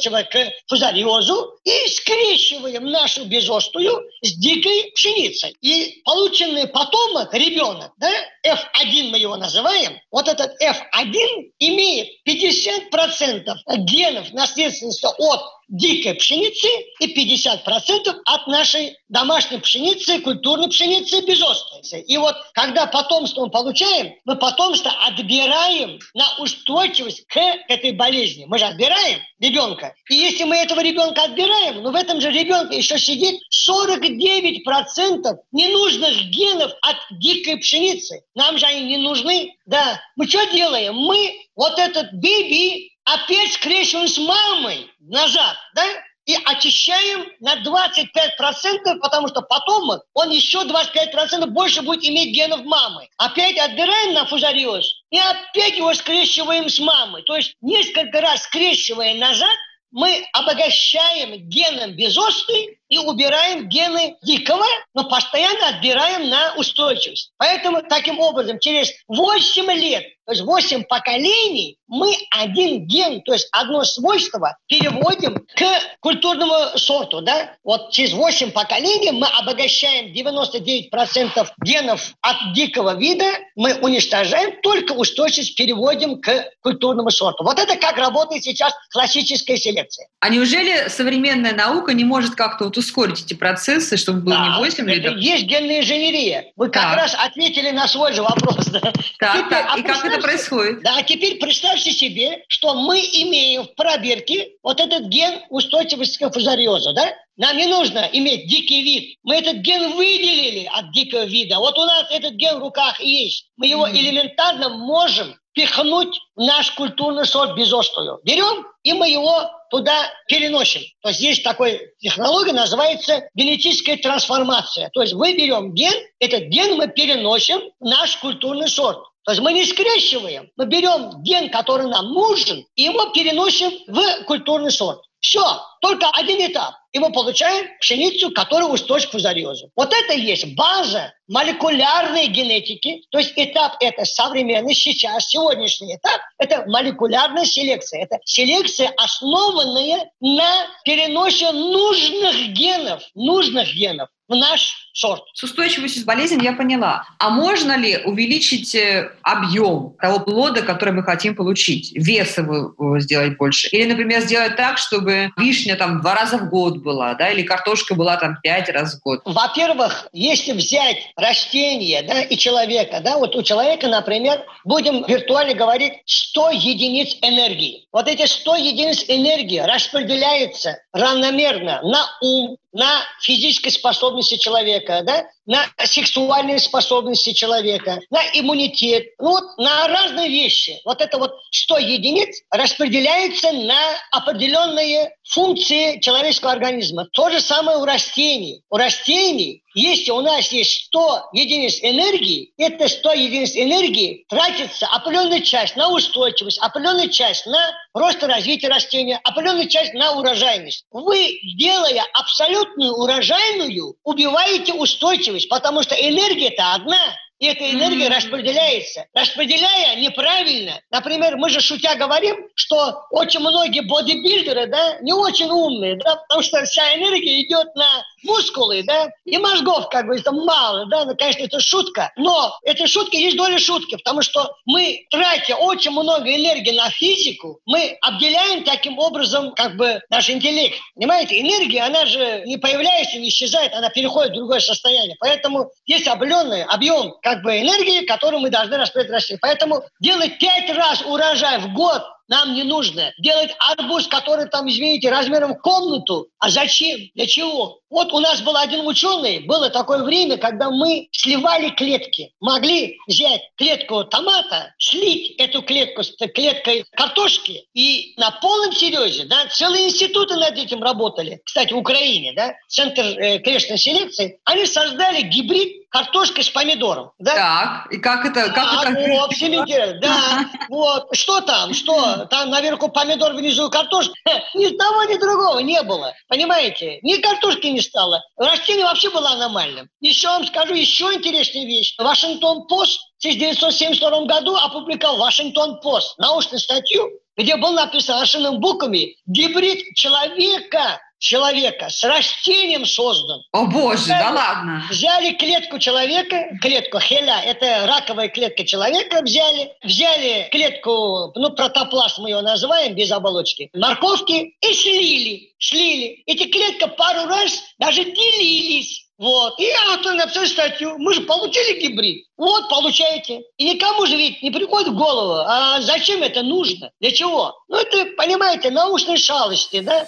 устойчива 0.09 0.23
к 0.23 0.53
фузариозу, 0.69 1.59
и 1.65 1.89
скрещиваем 1.89 2.91
нашу 2.91 3.25
безостую 3.25 4.03
с 4.23 4.33
дикой 4.35 4.93
пшеницей. 4.95 5.55
И 5.61 6.03
полученный 6.05 6.67
потомок, 6.69 7.33
ребенок, 7.35 7.93
да, 7.99 8.11
F1 8.47 9.11
мы 9.11 9.19
его 9.19 9.37
называем, 9.37 10.01
вот 10.11 10.29
этот 10.29 10.53
F1 10.63 11.53
имеет 11.59 12.09
50% 12.27 13.55
генов 13.79 14.33
наследственности 14.33 15.07
от 15.07 15.58
дикой 15.69 16.15
пшеницы 16.15 16.69
и 17.01 17.15
50% 17.15 18.15
от 18.25 18.47
нашей 18.47 18.97
домашней 19.09 19.59
пшеницы, 19.59 20.21
культурной 20.21 20.69
пшеницы 20.69 21.21
безостой. 21.25 22.01
И 22.03 22.17
вот 22.17 22.37
когда 22.55 22.87
потомство 22.87 23.45
мы 23.45 23.51
получаем, 23.51 24.15
мы 24.25 24.37
потомство 24.37 24.91
отбираем 25.07 25.99
на 26.15 26.37
устойчивость 26.39 27.27
к 27.27 27.39
этой 27.69 27.93
болезни. 27.93 28.47
Мы 28.47 28.59
же 28.59 28.65
отбираем 28.65 29.21
ребенка. 29.39 29.95
И 30.09 30.15
если 30.15 30.45
мы 30.45 30.57
этого 30.57 30.81
ребенка 30.81 31.25
отбираем, 31.25 31.83
ну 31.83 31.91
в 31.91 31.95
этом 31.95 32.21
же 32.21 32.31
ребенке 32.31 32.79
еще 32.79 32.99
сидит 32.99 33.41
49% 33.53 35.37
ненужных 35.53 36.25
генов 36.31 36.73
от 36.83 36.97
дикой 37.11 37.59
пшеницы. 37.59 38.23
Нам 38.35 38.59
же 38.59 38.67
они 38.67 38.87
не 38.87 38.97
нужны. 38.97 39.55
Да. 39.67 40.01
Мы 40.17 40.27
что 40.27 40.45
делаем? 40.51 40.95
Мы 40.95 41.35
вот 41.55 41.79
этот 41.79 42.13
биби 42.13 42.93
опять 43.15 43.53
скрещиваем 43.53 44.09
с 44.09 44.19
мамой 44.19 44.91
назад, 45.01 45.57
да? 45.75 45.85
И 46.27 46.37
очищаем 46.45 47.27
на 47.41 47.57
25%, 47.63 48.99
потому 49.01 49.29
что 49.29 49.41
потом 49.41 50.03
он 50.13 50.31
еще 50.31 50.59
25% 50.59 51.47
больше 51.47 51.81
будет 51.81 52.05
иметь 52.05 52.35
генов 52.35 52.65
мамы. 52.65 53.09
Опять 53.17 53.57
отбираем 53.57 54.13
на 54.13 54.27
фузариоз 54.27 54.85
и 55.11 55.19
опять 55.19 55.79
его 55.79 55.95
скрещиваем 55.95 56.69
с 56.69 56.79
мамой. 56.81 57.23
То 57.23 57.35
есть 57.35 57.55
несколько 57.63 58.21
раз 58.21 58.43
скрещивая 58.43 59.15
назад, 59.15 59.57
мы 59.91 60.27
обогащаем 60.35 61.49
геном 61.49 61.93
безосты 61.97 62.78
и 62.89 62.99
убираем 62.99 63.69
гены 63.69 64.17
дикого, 64.23 64.65
но 64.95 65.09
постоянно 65.09 65.69
отбираем 65.69 66.29
на 66.29 66.55
устойчивость. 66.55 67.33
Поэтому 67.37 67.83
таким 67.83 68.19
образом 68.19 68.59
через 68.59 68.91
8 69.09 69.71
лет 69.73 70.05
То 70.29 70.33
есть 70.33 70.45
8 70.45 70.85
поколений 70.85 71.79
мы 71.87 72.15
один 72.31 72.87
ген, 72.87 73.23
то 73.23 73.33
есть 73.33 73.49
одно 73.51 73.85
свойство 73.85 74.57
переводим 74.67 75.37
к 75.57 75.65
культурному 76.01 76.79
сорту. 76.79 77.23
Да? 77.23 77.57
Вот 77.65 77.93
через 77.93 78.13
8 78.13 78.51
поколений 78.51 79.11
мы 79.13 79.27
обогащаем 79.27 80.13
99% 80.13 81.47
генов 81.65 82.13
от 82.21 82.53
дикого 82.55 82.97
вида, 82.97 83.25
мы 83.57 83.75
уничтожаем, 83.81 84.61
только 84.63 84.93
устойчивость 84.93 85.57
переводим 85.57 86.21
к 86.21 86.51
культурному 86.61 87.11
сорту. 87.11 87.43
Вот 87.43 87.59
это 87.59 87.77
как 87.77 87.97
работает 87.97 88.45
сейчас 88.45 88.75
классическая 88.91 89.57
селекция. 89.57 90.09
А 90.21 90.29
неужели 90.29 90.89
современная 90.89 91.55
наука 91.55 91.95
не 91.95 92.05
может 92.05 92.35
как-то 92.35 92.67
вот 92.67 92.77
ускорить 92.79 93.23
эти 93.25 93.35
процессы, 93.35 93.97
чтобы 93.97 94.21
было 94.21 94.37
да, 94.37 94.45
не 94.45 94.59
8 94.59 94.87
видов? 94.87 95.17
есть 95.17 95.45
генная 95.45 95.81
инженерия. 95.81 96.53
Вы 96.57 96.71
как 96.71 96.97
раз 96.97 97.15
ответили 97.19 97.71
на 97.71 97.87
свой 97.89 98.13
же 98.13 98.23
вопрос. 98.23 98.67
Да? 98.67 98.81
Так, 99.19 99.37
теперь, 99.37 99.51
так. 99.51 99.67
А 99.71 99.79
и 99.79 99.83
как 99.83 100.05
это 100.05 100.21
происходит? 100.21 100.83
Да, 100.83 101.03
теперь 101.03 101.39
представьте 101.39 101.91
себе, 101.91 102.45
что 102.49 102.75
мы 102.75 103.01
имеем 103.01 103.65
в 103.65 103.75
пробирке 103.75 104.51
вот 104.63 104.81
этот 104.81 105.07
ген 105.07 105.41
устойчивости 105.49 106.19
к 106.19 106.33
фузариозу, 106.33 106.93
да? 106.95 107.15
Нам 107.39 107.57
не 107.57 107.67
нужно 107.67 108.09
иметь 108.13 108.49
дикий 108.49 108.83
вид. 108.83 109.17
Мы 109.23 109.37
этот 109.37 109.59
ген 109.59 109.93
выделили 109.93 110.69
от 110.73 110.93
дикого 110.93 111.25
вида. 111.25 111.59
Вот 111.59 111.79
у 111.79 111.85
нас 111.85 112.11
этот 112.11 112.35
ген 112.35 112.57
в 112.57 112.63
руках 112.63 113.01
есть. 113.01 113.47
Мы 113.57 113.69
его 113.69 113.89
элементарно 113.89 114.69
можем 114.69 115.37
пихнуть 115.53 116.19
в 116.35 116.41
наш 116.41 116.73
культурный 116.73 117.27
сорт 117.27 117.57
безостую. 117.57 118.21
Берем, 118.25 118.67
и 118.83 118.93
мы 118.93 119.09
его 119.09 119.51
туда 119.71 120.11
переносим. 120.27 120.83
То 121.01 121.11
есть 121.11 121.21
есть 121.21 121.45
такая 121.45 121.81
технология, 122.01 122.53
называется 122.53 123.29
генетическая 123.35 123.97
трансформация. 123.97 124.91
То 124.93 125.03
есть 125.03 125.15
мы 125.15 125.33
берем 125.33 125.75
ген, 125.75 125.95
этот 126.19 126.45
ген 126.45 126.77
мы 126.77 126.89
переносим 126.89 127.61
в 127.79 127.85
наш 127.85 128.17
культурный 128.17 128.69
сорт. 128.69 128.99
То 129.25 129.33
есть 129.33 129.43
мы 129.43 129.53
не 129.53 129.65
скрещиваем, 129.65 130.49
мы 130.57 130.67
берем 130.67 131.23
ген, 131.23 131.51
который 131.51 131.87
нам 131.87 132.13
нужен, 132.13 132.65
и 132.77 132.83
его 132.83 133.11
переносим 133.11 133.71
в 133.87 134.25
культурный 134.25 134.71
сорт. 134.71 135.03
Все, 135.21 135.61
только 135.81 136.09
один 136.11 136.39
этап. 136.51 136.75
И 136.93 136.99
мы 136.99 137.13
получаем 137.13 137.67
пшеницу, 137.81 138.31
которая 138.31 138.69
устойчива 138.69 139.11
к 139.11 139.13
фузариозу. 139.13 139.71
Вот 139.77 139.93
это 139.93 140.15
и 140.15 140.21
есть 140.21 140.55
база 140.55 141.13
молекулярной 141.27 142.29
генетики. 142.29 143.03
То 143.11 143.19
есть 143.19 143.33
этап 143.37 143.77
это 143.81 144.05
современный 144.05 144.75
сейчас, 144.75 145.27
сегодняшний 145.27 145.97
этап, 145.97 146.21
это 146.39 146.65
молекулярная 146.67 147.45
селекция. 147.45 148.05
Это 148.05 148.19
селекция, 148.25 148.93
основанная 148.97 150.11
на 150.21 150.67
переносе 150.85 151.53
нужных 151.53 152.53
генов, 152.53 153.03
нужных 153.15 153.75
генов 153.75 154.09
в 154.29 154.35
наш 154.35 154.88
сорт. 154.93 155.23
С 155.35 155.43
устойчивостью 155.43 156.03
с 156.03 156.05
болезнью 156.05 156.43
я 156.43 156.53
поняла. 156.53 157.05
А 157.19 157.31
можно 157.31 157.77
ли 157.77 157.99
увеличить 158.05 158.75
э, 158.75 159.11
объем 159.23 159.95
того 160.01 160.21
плода, 160.21 160.63
который 160.63 160.95
мы 160.95 161.03
хотим 161.03 161.35
получить? 161.35 161.93
Вес 161.95 162.39
его 162.39 162.99
сделать 162.99 163.37
больше? 163.37 163.69
Или, 163.69 163.91
например, 163.91 164.21
сделать 164.23 164.57
так, 164.57 164.79
чтобы 164.79 165.31
вишня 165.37 165.77
там 165.77 166.01
два 166.01 166.15
раза 166.15 166.39
в 166.39 166.49
год 166.49 166.79
была, 166.79 167.15
да, 167.15 167.31
или 167.31 167.43
картошка 167.43 167.95
была 167.95 168.17
там 168.17 168.39
пять 168.43 168.69
раз 168.69 168.97
в 168.97 169.03
год? 169.03 169.21
Во-первых, 169.25 170.09
если 170.13 170.53
взять 170.53 170.99
растение, 171.17 172.03
да, 172.03 172.23
и 172.23 172.37
человека, 172.37 173.01
да, 173.03 173.19
вот 173.19 173.37
у 173.37 173.43
человека, 173.43 173.89
например, 173.89 174.43
будем 174.65 175.05
виртуально 175.07 175.55
говорить 175.55 175.95
100 176.07 176.51
единиц 176.51 177.17
энергии. 177.23 177.87
Вот 177.93 178.09
эти 178.09 178.27
100 178.27 178.57
единиц 178.57 179.05
энергии 179.09 179.59
распределяются 179.59 180.79
равномерно 180.93 181.81
на 181.83 182.07
ум, 182.21 182.57
на 182.73 183.03
физической 183.21 183.71
способности 183.71 184.37
человека, 184.37 184.78
да, 184.87 185.29
на 185.49 185.67
сексуальные 185.83 186.59
способности 186.59 187.33
человека, 187.33 188.01
на 188.11 188.21
иммунитет, 188.35 189.07
ну 189.19 189.31
вот 189.31 189.57
на 189.57 189.89
разные 189.89 190.29
вещи. 190.29 190.79
Вот 190.85 191.01
это 191.01 191.19
вот 191.19 191.33
100 191.51 191.79
единиц 191.79 192.43
распределяется 192.51 193.51
на 193.53 193.81
определенные 194.13 195.17
функции 195.25 196.01
человеческого 196.01 196.53
организма. 196.53 197.07
То 197.13 197.31
же 197.31 197.41
самое 197.41 197.79
у 197.79 197.87
растений. 197.87 198.63
У 198.71 198.77
растений, 198.77 199.63
если 199.75 200.11
у 200.11 200.21
нас 200.21 200.51
есть 200.53 200.87
100 200.87 201.31
единиц 201.33 201.79
энергии, 201.83 202.53
это 202.59 202.89
100 202.89 203.13
единиц 203.13 203.55
энергии 203.55 204.25
тратится 204.29 204.87
определенная 204.89 205.41
часть 205.41 205.77
на 205.77 205.91
устойчивость, 205.91 206.59
определенная 206.59 207.09
часть 207.09 207.47
на 207.47 207.73
рост 207.95 208.23
и 208.23 208.27
развитие 208.27 208.71
растения, 208.71 209.21
определенная 209.25 209.67
часть 209.67 209.95
на 209.95 210.13
урожайность. 210.19 210.85
Вы, 210.91 211.39
делая 211.57 212.05
абсолютную 212.13 212.93
урожайную, 212.95 213.97
убиваете 214.05 214.73
устойчивость, 214.73 215.38
потому 215.47 215.83
что 215.83 215.95
энергия-то 215.95 216.75
одна– 216.75 216.99
и 217.39 217.47
эта 217.47 217.71
энергия 217.71 218.07
mm-hmm. 218.07 218.17
распределяется. 218.17 219.07
Распределяя 219.15 219.97
неправильно, 219.97 220.81
например, 220.91 221.37
мы 221.37 221.51
же 221.51 221.61
шутя 221.61 221.95
говорим, 221.95 222.37
что 222.55 223.03
очень 223.11 223.41
многие 223.41 223.81
бодибилдеры, 223.81 224.67
да, 224.67 224.99
не 225.01 225.13
очень 225.13 225.49
умные, 225.49 225.97
да, 225.97 226.17
потому 226.17 226.43
что 226.43 226.65
вся 226.65 226.95
энергия 226.95 227.43
идет 227.43 227.75
на 227.75 227.87
мускулы, 228.25 228.83
да, 228.83 229.09
и 229.25 229.39
мозгов, 229.39 229.89
как 229.89 230.07
бы, 230.07 230.19
там 230.21 230.45
мало, 230.45 230.87
да, 230.87 231.05
ну, 231.05 231.17
конечно, 231.17 231.45
это 231.45 231.61
шутка, 231.61 232.13
но 232.17 232.59
этой 232.65 232.87
шутки 232.87 233.17
есть 233.17 233.37
доля 233.37 233.59
шутки, 233.59 233.97
потому 233.97 234.23
что 234.23 234.55
мы, 234.67 235.07
тратя 235.11 235.57
очень 235.57 235.93
много 235.93 236.35
энергии 236.35 236.73
на 236.73 236.91
физику, 236.91 237.61
мы 237.67 237.97
обделяем 238.03 238.65
таким 238.65 238.99
образом, 238.99 239.53
как 239.55 239.77
бы, 239.77 240.01
наш 240.11 240.29
интеллект. 240.31 240.77
Понимаете, 240.95 241.41
энергия, 241.41 241.83
она 241.83 242.07
же 242.07 242.43
не 242.47 242.57
появляется, 242.57 243.19
не 243.19 243.29
исчезает, 243.29 243.73
она 243.75 243.91
переходит 243.91 244.33
в 244.33 244.37
другое 244.37 244.61
состояние. 244.61 245.17
Поэтому 245.21 245.71
есть 245.87 246.07
определенный 246.09 246.65
объем, 246.65 247.15
как 247.29 247.43
бы, 247.43 247.61
энергии, 247.61 248.07
которую 248.07 248.41
мы 248.41 248.49
должны 248.49 248.79
распределять. 248.79 249.31
Поэтому 249.43 249.83
делать 250.01 250.39
пять 250.39 250.75
раз 250.75 251.03
урожай 251.03 251.59
в 251.59 251.75
год 251.75 252.03
нам 252.29 252.55
не 252.55 252.63
нужно. 252.63 253.13
Делать 253.19 253.51
арбуз, 253.59 254.07
который 254.07 254.49
там, 254.49 254.69
извините, 254.69 255.11
размером 255.11 255.55
в 255.55 255.61
комнату. 255.61 256.29
А 256.39 256.51
зачем? 256.51 257.01
Для 257.15 257.27
чего? 257.27 257.81
Вот 257.91 258.13
у 258.13 258.21
нас 258.21 258.43
был 258.43 258.55
один 258.55 258.87
ученый, 258.87 259.41
было 259.41 259.71
такое 259.71 260.03
время, 260.05 260.37
когда 260.37 260.71
мы 260.71 261.09
сливали 261.11 261.71
клетки. 261.71 262.35
Могли 262.39 262.99
взять 263.07 263.41
клетку 263.57 264.05
томата, 264.05 264.75
слить 264.79 265.37
эту 265.39 265.63
клетку 265.63 266.03
с 266.03 266.15
клеткой 266.35 266.85
картошки, 266.93 267.65
и 267.73 268.13
на 268.19 268.31
полном 268.31 268.75
серьезе, 268.75 269.25
да, 269.25 269.47
целые 269.47 269.89
институты 269.89 270.37
над 270.37 270.59
этим 270.59 270.83
работали. 270.83 271.41
Кстати, 271.45 271.73
в 271.73 271.79
Украине, 271.79 272.35
да, 272.37 272.53
Центр 272.69 273.03
э, 273.03 273.39
клеточной 273.39 273.79
селекции, 273.79 274.39
они 274.45 274.67
создали 274.67 275.23
гибрид 275.23 275.78
картошка 275.91 276.43
с 276.43 276.51
помидором. 276.51 277.13
Да? 277.19 277.35
Так, 277.35 277.93
и 277.93 277.99
как 277.99 278.25
это? 278.25 278.51
Как 278.51 278.85
а, 278.85 278.91
это? 278.91 279.13
Вот, 279.13 279.33
всем 279.33 279.55
интересно. 279.55 280.01
Да, 280.01 280.51
вот. 280.69 281.09
Что 281.13 281.41
там? 281.41 281.75
Что? 281.75 282.27
Там 282.27 282.51
наверху 282.51 282.89
помидор, 282.89 283.35
внизу 283.35 283.71
картошка. 283.71 284.15
Ни 284.55 284.77
того, 284.77 285.05
ни 285.05 285.19
другого 285.19 285.59
не 285.61 285.83
было. 285.83 286.15
Понимаете? 286.29 286.99
Ни 287.03 287.17
картошки 287.17 287.67
не 287.67 287.81
стало. 287.81 288.23
Растение 288.37 288.85
вообще 288.85 289.11
было 289.11 289.31
аномальным. 289.31 289.89
Еще 290.01 290.29
вам 290.29 290.47
скажу 290.47 290.75
еще 290.75 291.07
интересную 291.15 291.67
вещь. 291.67 291.95
Вашингтон 291.99 292.67
Пост 292.67 293.01
в 293.19 293.27
1972 293.27 294.27
году 294.27 294.57
опубликовал 294.57 295.19
Вашингтон 295.19 295.81
Пост 295.81 296.19
научную 296.19 296.61
статью, 296.61 297.09
где 297.37 297.57
был 297.57 297.73
написан 297.73 298.17
совершенными 298.17 298.59
буквами 298.59 299.17
«Гибрид 299.27 299.95
человека 299.95 301.01
человека 301.19 301.91
с 301.91 302.05
растением 302.05 302.87
создан. 302.87 303.43
О 303.53 303.67
боже, 303.67 303.99
взяли, 303.99 304.23
да 304.23 304.31
ладно. 304.31 304.85
Взяли 304.91 305.33
клетку 305.35 305.79
человека, 305.79 306.57
клетку 306.63 307.01
хеля, 307.01 307.41
это 307.45 307.87
раковая 307.87 308.29
клетка 308.29 308.65
человека 308.65 309.23
взяли, 309.23 309.73
взяли 309.83 310.49
клетку, 310.51 311.33
ну 311.35 311.51
протопласт 311.51 312.19
мы 312.19 312.31
ее 312.31 312.41
называем, 312.41 312.95
без 312.95 313.11
оболочки, 313.11 313.71
морковки 313.75 314.57
и 314.61 314.73
слили, 314.75 315.53
слили. 315.59 316.23
Эти 316.27 316.45
клетки 316.45 316.89
пару 316.97 317.29
раз 317.29 317.63
даже 317.79 318.05
делились. 318.05 319.05
Вот. 319.19 319.59
И 319.59 319.65
я 319.65 319.97
вот 319.97 320.05
написал 320.15 320.47
статью. 320.47 320.97
Мы 320.99 321.13
же 321.13 321.23
получили 321.23 321.81
гибрид. 321.81 322.27
Вот, 322.37 322.69
получаете. 322.69 323.43
И 323.57 323.65
никому 323.65 324.07
же 324.07 324.17
ведь 324.17 324.43
не 324.43 324.53
приходит 324.53 324.91
в 324.91 324.97
голову, 324.97 325.43
а 325.45 325.81
зачем 325.81 326.23
это 326.23 326.43
нужно? 326.43 326.93
Для 327.01 327.11
чего? 327.11 327.59
Ну, 327.67 327.77
это, 327.77 328.07
понимаете, 328.17 328.71
научные 328.71 329.17
шалости, 329.17 329.81
да? 329.81 330.07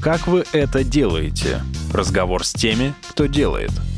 Как 0.00 0.26
вы 0.26 0.44
это 0.52 0.84
делаете? 0.84 1.62
Разговор 1.92 2.44
с 2.44 2.52
теми, 2.52 2.94
кто 3.08 3.26
делает– 3.26 3.72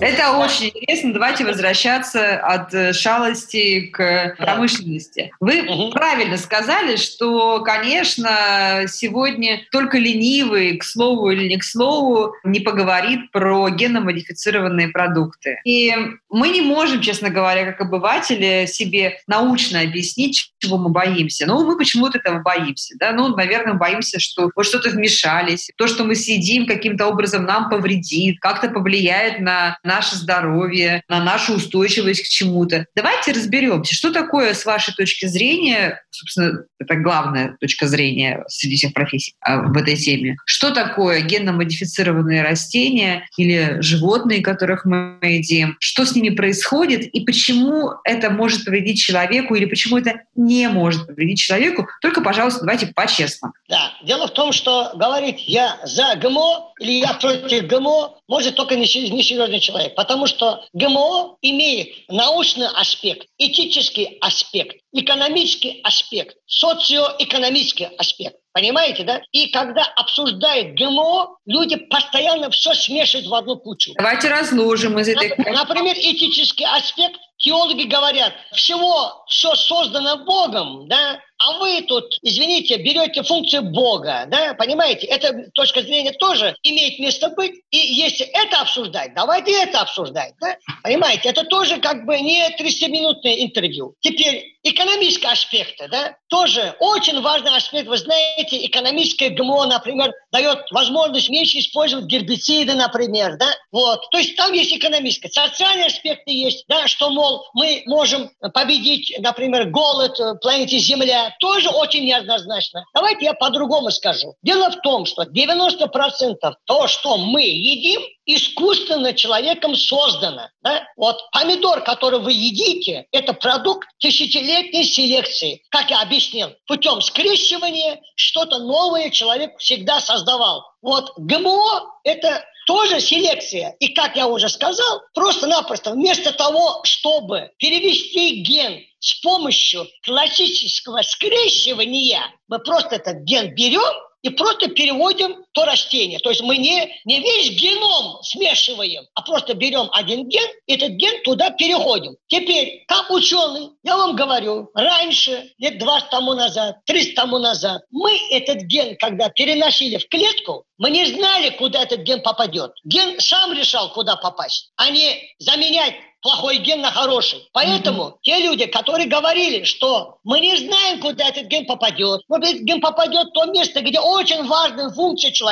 это 0.00 0.32
очень 0.32 0.68
интересно. 0.68 1.12
Давайте 1.12 1.44
возвращаться 1.44 2.36
от 2.36 2.74
э, 2.74 2.92
шалости 2.92 3.86
к 3.86 4.34
промышленности. 4.38 5.32
Вы 5.40 5.62
угу. 5.62 5.92
правильно 5.92 6.36
сказали, 6.36 6.96
что, 6.96 7.60
конечно, 7.60 8.84
сегодня 8.88 9.62
только 9.72 9.98
ленивый, 9.98 10.76
к 10.76 10.84
слову 10.84 11.30
или 11.30 11.48
не 11.48 11.56
к 11.56 11.64
слову, 11.64 12.34
не 12.44 12.60
поговорит 12.60 13.30
про 13.32 13.70
геномодифицированные 13.70 14.88
продукты. 14.88 15.60
И 15.64 15.94
мы 16.28 16.50
не 16.50 16.60
можем, 16.60 17.00
честно 17.00 17.30
говоря, 17.30 17.64
как 17.64 17.80
обыватели, 17.80 18.66
себе 18.66 19.20
научно 19.26 19.80
объяснить, 19.80 20.52
чего 20.58 20.76
мы 20.76 20.90
боимся. 20.90 21.46
Ну, 21.46 21.64
мы 21.66 21.78
почему-то 21.78 22.18
этого 22.18 22.40
боимся. 22.40 22.94
Да? 22.98 23.12
Ну, 23.12 23.34
наверное, 23.34 23.74
боимся, 23.74 24.20
что 24.20 24.50
вот 24.54 24.66
что-то 24.66 24.90
вмешались, 24.90 25.70
то, 25.76 25.86
что 25.86 26.04
мы 26.04 26.14
съедим, 26.14 26.66
каким-то 26.66 27.06
образом 27.06 27.44
нам 27.44 27.70
повредит, 27.70 28.40
как-то 28.40 28.68
повлияет 28.68 29.40
на 29.40 29.78
наше 29.86 30.16
здоровье, 30.16 31.02
на 31.08 31.22
нашу 31.22 31.54
устойчивость 31.54 32.22
к 32.22 32.28
чему-то. 32.28 32.86
Давайте 32.94 33.32
разберемся, 33.32 33.94
что 33.94 34.12
такое, 34.12 34.54
с 34.54 34.64
вашей 34.64 34.94
точки 34.94 35.26
зрения, 35.26 36.02
собственно, 36.10 36.64
это 36.78 36.96
главная 36.96 37.56
точка 37.60 37.86
зрения 37.86 38.44
среди 38.48 38.76
всех 38.76 38.92
профессий 38.92 39.34
а, 39.40 39.62
в 39.62 39.76
этой 39.76 39.96
теме, 39.96 40.36
что 40.44 40.70
такое 40.70 41.20
генно-модифицированные 41.22 42.42
растения 42.42 43.26
или 43.36 43.78
животные, 43.80 44.42
которых 44.42 44.84
мы 44.84 45.18
едим, 45.22 45.76
что 45.80 46.04
с 46.04 46.14
ними 46.14 46.30
происходит 46.30 47.02
и 47.02 47.20
почему 47.24 47.92
это 48.04 48.30
может 48.30 48.64
повредить 48.64 49.00
человеку 49.00 49.54
или 49.54 49.64
почему 49.64 49.98
это 49.98 50.22
не 50.34 50.68
может 50.68 51.06
повредить 51.06 51.38
человеку. 51.38 51.88
Только, 52.02 52.20
пожалуйста, 52.20 52.60
давайте 52.60 52.88
по-честному. 52.88 53.54
Да, 53.68 53.92
дело 54.04 54.26
в 54.26 54.32
том, 54.32 54.52
что 54.52 54.92
говорить 54.94 55.44
я 55.46 55.78
за 55.84 56.16
ГМО 56.16 56.72
или 56.80 56.92
я 56.92 57.14
против 57.14 57.66
ГМО 57.66 58.20
может 58.28 58.54
только 58.56 58.76
несерьезный 58.76 59.60
человек, 59.60 59.62
потому 59.96 60.26
что 60.26 60.64
ГМО 60.72 61.38
имеет 61.42 61.88
научный 62.08 62.68
аспект, 62.68 63.26
этический 63.38 64.18
аспект, 64.20 64.76
экономический 64.92 65.80
аспект, 65.82 66.36
социоэкономический 66.46 67.86
аспект. 67.98 68.36
Понимаете, 68.52 69.04
да? 69.04 69.20
И 69.32 69.48
когда 69.50 69.84
обсуждают 69.96 70.78
ГМО, 70.78 71.36
люди 71.44 71.76
постоянно 71.76 72.50
все 72.50 72.72
смешивают 72.72 73.28
в 73.28 73.34
одну 73.34 73.58
кучу. 73.58 73.92
Давайте 73.98 74.28
разложим 74.28 74.98
из 74.98 75.08
этой... 75.08 75.28
Например, 75.36 75.94
этический 75.94 76.64
аспект. 76.64 77.20
Теологи 77.38 77.84
говорят, 77.84 78.32
всего 78.52 79.24
все 79.28 79.54
создано 79.54 80.24
Богом, 80.24 80.88
да, 80.88 81.20
а 81.38 81.58
вы 81.58 81.82
тут, 81.82 82.16
извините, 82.22 82.76
берете 82.76 83.22
функцию 83.22 83.62
Бога, 83.70 84.24
да, 84.28 84.54
понимаете? 84.54 85.06
Эта 85.06 85.50
точка 85.52 85.82
зрения 85.82 86.12
тоже 86.12 86.56
имеет 86.62 86.98
место 86.98 87.28
быть. 87.30 87.60
И 87.70 87.76
если 87.76 88.24
это 88.26 88.60
обсуждать, 88.60 89.14
давайте 89.14 89.52
это 89.52 89.80
обсуждать, 89.80 90.32
да? 90.40 90.56
Понимаете? 90.82 91.28
Это 91.28 91.44
тоже 91.44 91.76
как 91.78 92.06
бы 92.06 92.18
не 92.20 92.48
30-минутное 92.58 93.44
интервью. 93.44 93.94
Теперь 94.00 94.56
экономические 94.62 95.30
аспекты, 95.30 95.88
да, 95.88 96.16
тоже 96.28 96.74
очень 96.80 97.20
важный 97.20 97.54
аспект. 97.54 97.86
Вы 97.86 97.98
знаете, 97.98 98.64
экономическое 98.64 99.28
ГМО, 99.28 99.66
например, 99.66 100.12
дает 100.32 100.70
возможность 100.70 101.28
меньше 101.28 101.58
использовать 101.58 102.06
гербициды, 102.06 102.72
например, 102.74 103.36
да, 103.36 103.48
вот. 103.70 104.08
То 104.10 104.18
есть 104.18 104.36
там 104.36 104.52
есть 104.54 104.72
экономическое. 104.72 105.28
Социальные 105.28 105.86
аспекты 105.86 106.32
есть, 106.32 106.64
да, 106.68 106.88
что, 106.88 107.10
мол, 107.26 107.46
мы 107.54 107.82
можем 107.86 108.30
победить, 108.54 109.14
например, 109.18 109.70
голод 109.70 110.18
в 110.18 110.36
планете 110.36 110.78
Земля, 110.78 111.34
тоже 111.40 111.68
очень 111.70 112.04
неоднозначно. 112.04 112.84
Давайте 112.94 113.26
я 113.26 113.34
по-другому 113.34 113.90
скажу. 113.90 114.34
Дело 114.42 114.70
в 114.70 114.80
том, 114.80 115.06
что 115.06 115.22
90% 115.24 116.54
то, 116.64 116.86
что 116.86 117.18
мы 117.18 117.42
едим, 117.42 118.02
искусственно 118.26 119.12
человеком 119.12 119.74
создано. 119.74 120.48
Да? 120.62 120.86
Вот 120.96 121.18
помидор, 121.32 121.82
который 121.82 122.20
вы 122.20 122.32
едите, 122.32 123.06
это 123.12 123.32
продукт 123.32 123.88
тысячелетней 123.98 124.84
селекции. 124.84 125.62
Как 125.70 125.90
я 125.90 126.02
объяснил, 126.02 126.50
путем 126.66 127.00
скрещивания 127.00 128.00
что-то 128.16 128.58
новое 128.58 129.10
человек 129.10 129.56
всегда 129.58 130.00
создавал. 130.00 130.64
Вот 130.82 131.12
ГМО– 131.16 132.00
это 132.04 132.44
тоже 132.66 133.00
селекция. 133.00 133.76
И, 133.78 133.88
как 133.88 134.16
я 134.16 134.26
уже 134.26 134.48
сказал, 134.48 135.02
просто-напросто 135.14 135.92
вместо 135.92 136.32
того, 136.32 136.80
чтобы 136.82 137.50
перевести 137.58 138.42
ген 138.42 138.80
с 138.98 139.20
помощью 139.20 139.86
классического 140.04 141.02
скрещивания, 141.02 142.22
мы 142.48 142.58
просто 142.58 142.96
этот 142.96 143.22
ген 143.22 143.54
берем 143.54 143.94
и 144.22 144.30
просто 144.30 144.68
переводим 144.68 145.44
то 145.56 145.64
растение. 145.64 146.18
То 146.18 146.28
есть 146.28 146.42
мы 146.42 146.58
не, 146.58 147.00
не 147.06 147.20
весь 147.20 147.50
геном 147.58 148.22
смешиваем, 148.22 149.06
а 149.14 149.22
просто 149.22 149.54
берем 149.54 149.88
один 149.92 150.28
ген, 150.28 150.46
этот 150.66 150.90
ген 150.90 151.22
туда 151.22 151.48
переходим. 151.48 152.14
Теперь, 152.26 152.84
как 152.86 153.10
ученый, 153.10 153.70
я 153.82 153.96
вам 153.96 154.14
говорю, 154.14 154.68
раньше, 154.74 155.50
лет 155.56 155.78
20 155.78 156.10
тому 156.10 156.34
назад, 156.34 156.76
30 156.84 157.14
тому 157.14 157.38
назад, 157.38 157.80
мы 157.90 158.12
этот 158.30 158.64
ген, 158.64 158.96
когда 158.98 159.30
переносили 159.30 159.96
в 159.96 160.06
клетку, 160.10 160.64
мы 160.76 160.90
не 160.90 161.06
знали, 161.06 161.48
куда 161.48 161.84
этот 161.84 162.00
ген 162.00 162.20
попадет. 162.20 162.72
Ген 162.84 163.18
сам 163.18 163.54
решал, 163.54 163.90
куда 163.94 164.16
попасть, 164.16 164.72
а 164.76 164.90
не 164.90 165.34
заменять 165.38 165.94
плохой 166.26 166.58
ген 166.58 166.80
на 166.80 166.90
хороший. 166.90 167.48
Поэтому 167.52 168.02
mm-hmm. 168.02 168.18
те 168.22 168.38
люди, 168.40 168.66
которые 168.66 169.06
говорили, 169.08 169.62
что 169.62 170.18
мы 170.24 170.40
не 170.40 170.56
знаем, 170.56 171.00
куда 171.00 171.28
этот 171.28 171.44
ген 171.44 171.66
попадет, 171.66 172.22
может 172.28 172.44
быть, 172.44 172.62
ген 172.62 172.80
попадет 172.80 173.28
в 173.28 173.32
то 173.32 173.44
место, 173.46 173.80
где 173.80 174.00
очень 174.00 174.44
важная 174.44 174.90
функция 174.90 175.30
человека, 175.30 175.45